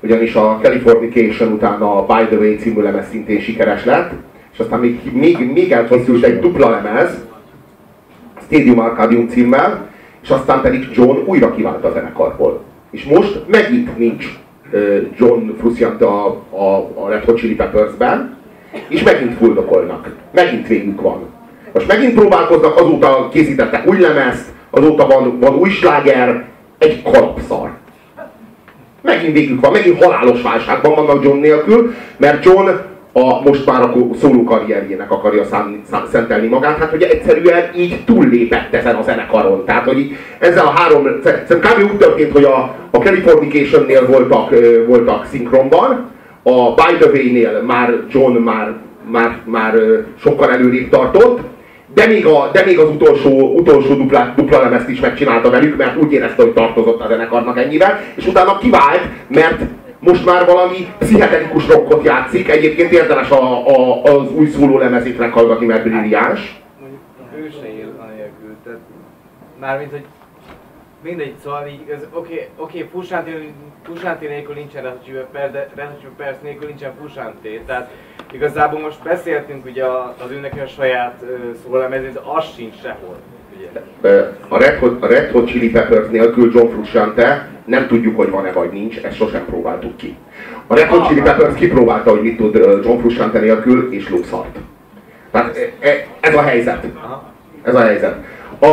ugyanis 0.01 0.35
a 0.35 0.59
Californication 0.63 1.53
után 1.53 1.81
a 1.81 2.07
By 2.07 2.27
the 2.27 2.37
Way 2.37 2.57
című 2.57 2.83
lemez 2.83 3.09
szintén 3.11 3.41
sikeres 3.41 3.85
lett, 3.85 4.11
és 4.53 4.59
aztán 4.59 4.81
még, 4.81 5.01
még, 5.13 5.53
még 5.53 5.73
elkészült 5.73 6.25
egy 6.25 6.39
dupla 6.39 6.71
lemez, 6.71 7.25
Stadium 8.45 8.79
Arcadium 8.79 9.29
címmel, 9.29 9.91
és 10.23 10.31
aztán 10.31 10.61
pedig 10.61 10.89
John 10.95 11.19
újra 11.25 11.55
kivált 11.55 11.85
a 11.85 11.93
zenekarból. 11.93 12.63
És 12.91 13.05
most 13.05 13.41
megint 13.47 13.99
nincs 13.99 14.27
John 15.17 15.51
Frusciante 15.59 16.05
a, 16.07 16.27
a, 16.51 16.91
a 16.95 17.09
Red 17.09 17.25
Hot 17.25 17.37
Chili 17.37 17.55
Peppers-ben, 17.55 18.37
és 18.89 19.03
megint 19.03 19.35
fuldokolnak. 19.35 20.15
Megint 20.33 20.67
végük 20.67 21.01
van. 21.01 21.23
Most 21.73 21.87
megint 21.87 22.15
próbálkoznak, 22.15 22.77
azóta 22.77 23.29
készítettek 23.33 23.87
új 23.87 24.01
lemezt, 24.01 24.51
azóta 24.71 25.07
van, 25.07 25.39
van 25.41 25.55
új 25.55 25.69
sláger, 25.69 26.42
egy 26.83 27.03
kalapszar. 27.03 27.71
Megint 29.01 29.33
végük 29.33 29.61
van, 29.61 29.73
megint 29.73 30.05
halálos 30.05 30.43
válságban 30.43 30.95
vannak 30.95 31.25
John 31.25 31.39
nélkül, 31.39 31.95
mert 32.17 32.45
John 32.45 32.69
a 33.13 33.41
most 33.45 33.67
már 33.67 33.83
a 33.83 33.95
szóló 34.21 34.45
karrierjének 34.45 35.11
akarja 35.11 35.45
szentelni 36.11 36.47
magát, 36.47 36.79
hát 36.79 36.93
ugye 36.93 37.09
egyszerűen 37.09 37.71
így 37.77 38.05
túllépett 38.05 38.75
ezen 38.75 38.95
a 38.95 39.03
zenekaron. 39.03 39.65
Tehát, 39.65 39.85
hogy 39.85 39.99
így 39.99 40.17
ezzel 40.39 40.67
a 40.67 40.71
három, 40.71 41.21
szerintem 41.25 41.61
kb. 41.61 41.93
úgy 41.93 41.97
történt, 41.97 42.33
hogy 42.33 42.45
a, 42.45 42.75
a 42.91 42.99
Californication-nél 42.99 44.07
voltak, 44.07 44.55
voltak 44.87 45.27
szinkronban, 45.27 46.11
a 46.43 46.75
By 46.75 46.97
the 46.99 47.11
Way-nél 47.11 47.63
már 47.67 47.95
John 48.11 48.37
már, 48.37 48.75
már, 49.11 49.39
már 49.45 49.75
sokkal 50.21 50.53
előrébb 50.53 50.89
tartott, 50.89 51.41
de 51.95 52.07
még, 52.07 52.27
a, 52.27 52.51
de 52.53 52.65
még 52.65 52.79
az 52.79 52.89
utolsó, 52.89 53.55
utolsó 53.55 53.95
dupla, 53.95 54.33
dupla 54.37 54.61
lemezt 54.61 54.89
is 54.89 55.01
megcsinálta 55.01 55.51
velük, 55.51 55.77
mert 55.77 55.97
úgy 55.97 56.13
érezte, 56.13 56.43
hogy 56.43 56.53
tartozott 56.53 57.01
a 57.01 57.07
zenekarnak 57.09 57.59
ennyivel, 57.59 58.01
és 58.15 58.27
utána 58.27 58.59
kivált, 58.59 59.03
mert 59.29 59.61
most 59.99 60.25
már 60.25 60.47
valami 60.47 60.87
pszichedelikus 60.99 61.67
rockot 61.67 62.05
játszik, 62.05 62.49
egyébként 62.49 62.93
érdemes 62.93 63.31
a, 63.31 63.67
a, 63.67 64.03
az 64.03 64.33
új 64.35 64.47
szóló 64.47 64.79
lemezét 64.79 65.19
meghallgatni, 65.19 65.67
mert 65.67 65.83
brilliáns. 65.83 66.61
Ő 67.37 67.51
se 67.61 67.69
ír, 67.69 67.87
Mármint, 69.61 69.91
hogy 69.91 70.05
mindegy, 71.03 71.35
szóval 71.43 71.67
így, 71.67 71.91
ez 71.91 72.07
oké, 72.13 72.49
oké, 72.57 72.89
Fusánti, 72.93 73.53
Fusánti 73.83 74.27
nélkül 74.27 74.55
nincsen 74.55 74.83
Peppers, 75.33 75.53
de 75.53 75.71
Peppers 75.75 76.37
nélkül 76.43 76.67
nincsen 76.67 76.93
Fusánti. 77.01 77.61
Tehát 77.67 77.91
igazából 78.33 78.81
most 78.81 79.03
beszéltünk 79.03 79.65
ugye 79.65 79.85
az 80.25 80.31
őnek 80.31 80.53
a 80.65 80.67
saját 80.67 81.23
ö, 81.23 81.35
szólamezén, 81.65 82.13
de 82.13 82.21
az 82.25 82.45
sincs 82.57 82.75
sehol. 82.83 83.17
Ugye. 83.57 83.81
A 84.49 84.59
Red 84.59 84.79
Hot, 84.79 85.03
a 85.03 85.07
Red 85.07 85.31
Hot 85.31 85.47
Chili 85.47 85.71
Peppers 85.71 86.09
nélkül 86.09 86.53
John 86.55 86.73
Frusciante 86.73 87.49
nem 87.65 87.87
tudjuk, 87.87 88.17
hogy 88.17 88.31
van-e 88.31 88.53
vagy 88.53 88.73
nincs, 88.73 88.99
ezt 88.99 89.17
sosem 89.17 89.45
próbáltuk 89.45 89.97
ki. 89.97 90.17
A 90.67 90.75
Red 90.75 90.89
Hot 90.89 91.07
Chili 91.07 91.21
Peppers 91.21 91.55
kipróbálta, 91.55 92.11
hogy 92.11 92.23
mit 92.23 92.37
tud 92.37 92.55
John 92.85 93.01
Frusciante 93.01 93.39
nélkül, 93.39 93.93
és 93.93 94.09
lószart. 94.09 94.59
Tehát 95.31 95.57
e- 95.57 95.87
e- 95.89 96.07
ez 96.21 96.35
a 96.35 96.43
helyzet. 96.43 96.87
Ez 97.63 97.75
a 97.75 97.81
helyzet. 97.81 98.17
A, 98.61 98.67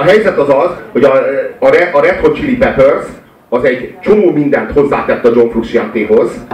a, 0.00 0.02
helyzet 0.02 0.38
az 0.38 0.48
az, 0.48 0.70
hogy 0.92 1.04
a, 1.04 1.12
a, 1.58 1.66
a 1.92 2.00
Red 2.00 2.18
Hot 2.20 2.36
Chili 2.36 2.56
Peppers 2.56 3.04
az 3.48 3.64
egy 3.64 3.94
csomó 4.02 4.32
mindent 4.32 4.72
hozzátett 4.72 5.24
a 5.24 5.30
John 5.34 5.50
Frusciantehoz, 5.50 6.44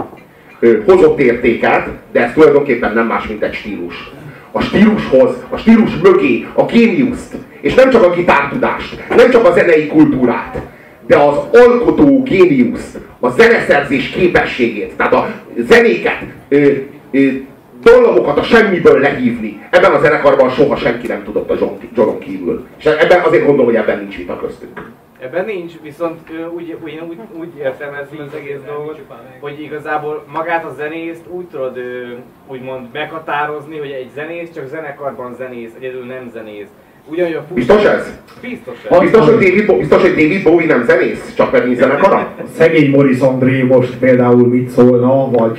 hozott 0.85 1.19
értéket, 1.19 1.87
de 2.11 2.23
ez 2.23 2.33
tulajdonképpen 2.33 2.93
nem 2.93 3.05
más, 3.05 3.27
mint 3.27 3.43
egy 3.43 3.53
stílus. 3.53 4.11
A 4.51 4.61
stílushoz, 4.61 5.35
a 5.49 5.57
stílus 5.57 5.95
mögé 6.03 6.47
a 6.53 6.65
géniuszt, 6.65 7.35
és 7.61 7.73
nem 7.73 7.89
csak 7.89 8.03
a 8.03 8.13
gitártudást, 8.13 9.03
nem 9.15 9.29
csak 9.29 9.45
a 9.45 9.53
zenei 9.53 9.87
kultúrát, 9.87 10.61
de 11.07 11.17
az 11.17 11.37
alkotó 11.51 12.23
géniuszt, 12.23 12.99
a 13.19 13.29
zeneszerzés 13.29 14.09
képességét, 14.09 14.93
tehát 14.97 15.13
a 15.13 15.29
zenéket, 15.57 16.23
ö, 16.49 16.71
ö, 17.11 17.27
dallamokat 17.91 18.37
a 18.37 18.43
semmiből 18.43 18.99
lehívni. 18.99 19.67
Ebben 19.69 19.93
a 19.93 19.99
zenekarban 19.99 20.49
soha 20.49 20.75
senki 20.75 21.07
nem 21.07 21.23
tudott 21.23 21.49
a 21.49 21.55
John, 21.59 21.73
Johnon 21.95 22.19
kívül. 22.19 22.67
És 22.77 22.85
ebben 22.85 23.21
azért 23.23 23.45
gondolom, 23.45 23.65
hogy 23.65 23.81
ebben 23.81 23.99
nincs 23.99 24.17
vita 24.17 24.37
köztünk. 24.39 24.91
Ebben 25.19 25.45
nincs, 25.45 25.73
viszont 25.81 26.29
úgy, 26.55 26.77
úgy, 26.83 27.01
úgy, 27.09 27.19
úgy 27.39 27.57
értelmezni 27.57 28.19
az 28.19 28.33
egész 28.33 28.59
dolgot, 28.65 28.99
hogy 29.39 29.61
igazából 29.61 30.25
magát 30.33 30.65
a 30.65 30.73
zenészt 30.73 31.27
úgy 31.27 31.45
tudod 31.45 31.79
úgymond 32.47 32.87
meghatározni, 32.93 33.77
hogy 33.77 33.91
egy 33.91 34.09
zenész 34.15 34.53
csak 34.53 34.67
zenekarban 34.67 35.35
zenész, 35.35 35.71
egyedül 35.77 36.05
nem 36.05 36.29
zenész. 36.33 36.67
Ugyanúgy 37.11 37.33
a 37.33 37.43
Fusánti- 37.53 37.53
Biztos 37.53 37.83
ez? 37.83 38.13
Biztos 38.41 38.73
ez. 38.91 38.99
Biztos, 38.99 39.25
hogy 39.25 39.33
David, 39.33 39.77
biztos, 39.77 40.01
hogy 40.01 40.09
David 40.09 40.43
Bowie 40.43 40.67
nem 40.67 40.83
zenész, 40.85 41.33
csak 41.35 41.65
nincs 41.65 41.77
zenekara? 41.77 42.27
Szegény 42.57 42.89
Morris 42.89 43.19
André 43.19 43.61
most 43.61 43.95
például 43.99 44.47
mit 44.47 44.69
szólna, 44.69 45.29
vagy 45.31 45.57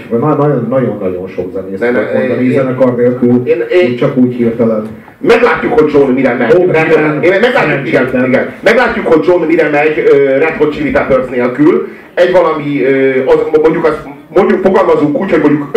nagyon-nagyon 0.69 1.29
sok 1.29 1.53
zenész 1.53 1.79
Ne, 1.79 1.91
ne, 1.91 1.99
tudok 1.99 2.15
mondani 2.19 2.45
én- 2.45 2.53
zenekar 2.53 2.97
nélkül, 2.97 3.43
én- 3.47 3.65
én- 3.71 3.97
csak 3.97 4.17
úgy 4.17 4.35
hirtelen. 4.35 4.87
Meglátjuk, 5.21 5.79
hogy 5.81 5.93
John 5.93 6.11
mire 6.13 6.35
megy. 6.35 6.53
Dylan, 6.55 7.23
én 7.23 7.41
meglátjuk, 7.41 7.87
igen, 7.87 8.25
igen. 8.27 8.53
meglátjuk, 8.63 9.07
hogy 9.07 9.25
John 9.27 9.45
mire 9.47 9.69
megy 9.69 10.05
ö, 10.11 10.25
Red 10.39 10.55
Hot 10.59 10.73
Chili 10.73 10.91
Peppers 10.91 11.29
nélkül. 11.29 11.89
Egy 12.15 12.33
valami, 12.33 12.83
ö, 12.83 13.25
az, 13.27 13.37
mondjuk, 13.63 13.85
azt, 13.85 13.99
mondjuk 14.39 14.65
fogalmazunk 14.65 15.21
úgy, 15.21 15.31
hogy 15.31 15.41
mondjuk 15.41 15.69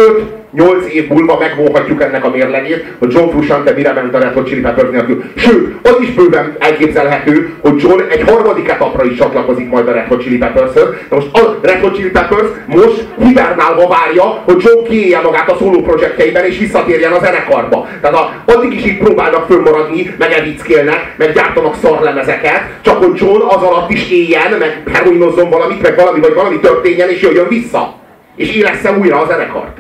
5-8 0.56 0.84
év 0.86 1.08
múlva 1.08 1.38
megvonhatjuk 1.38 2.02
ennek 2.02 2.26
a 2.26 2.30
mérlegét, 2.30 2.86
hogy 3.00 3.14
John 3.14 3.30
Frusciante 3.30 3.72
mire 3.72 3.94
ment 3.94 4.16
a 4.16 4.20
Red 4.20 4.34
Hot 4.34 4.48
Chili 4.48 4.62
Peppers 4.62 4.90
nélkül. 4.92 5.24
Sőt, 5.36 5.76
az 5.84 5.98
is 6.02 6.14
bőven 6.14 6.56
elképzelhető, 6.60 7.54
hogy 7.62 7.82
John 7.82 8.02
egy 8.10 8.22
harmadik 8.30 8.70
etapra 8.70 9.04
is 9.04 9.18
csatlakozik 9.18 9.70
majd 9.70 9.88
a 9.88 9.92
Red 9.92 10.08
Hot 10.08 10.22
Chili 10.22 10.38
Peppers-höz. 10.38 10.90
De 11.10 11.16
most 11.16 11.28
a 11.38 11.60
Red 11.62 11.82
Hot 11.82 11.96
Chili 11.96 12.10
Peppers 12.10 12.48
most 12.66 13.06
hibernálva 13.24 13.88
várja, 13.88 14.24
hogy 14.24 14.64
John 14.64 14.88
kiélje 14.88 15.22
magát 15.22 15.50
a 15.50 15.58
szóló 15.60 15.82
projektjeiben 15.82 16.46
és 16.46 16.58
visszatérjen 16.58 17.12
a 17.12 17.20
zenekarba. 17.20 17.88
Tehát 18.02 18.18
a, 18.18 18.54
addig 18.54 18.74
is 18.74 18.86
így 18.86 18.98
próbálnak 18.98 19.46
fönnmaradni, 19.46 20.16
meg 20.18 20.32
evickélnek, 20.32 21.14
meg 21.18 21.34
gyártanak 21.34 21.76
szarlemezeket, 21.82 22.62
csak 22.82 23.04
hogy 23.04 23.16
John 23.16 23.42
az 23.42 23.62
alatt 23.62 23.92
is 23.92 24.12
éljen, 24.12 24.52
meg 24.60 24.84
heroinozzon 24.94 25.50
valamit, 25.50 25.82
meg 25.82 25.96
valami, 25.96 26.20
vagy 26.20 26.34
valami 26.34 26.60
történjen, 26.60 27.10
és 27.10 27.22
jöjjön 27.22 27.48
vissza. 27.48 28.01
És 28.42 28.50
élessze 28.50 28.92
újra 28.92 29.22
a 29.22 29.26
zenekart. 29.26 29.78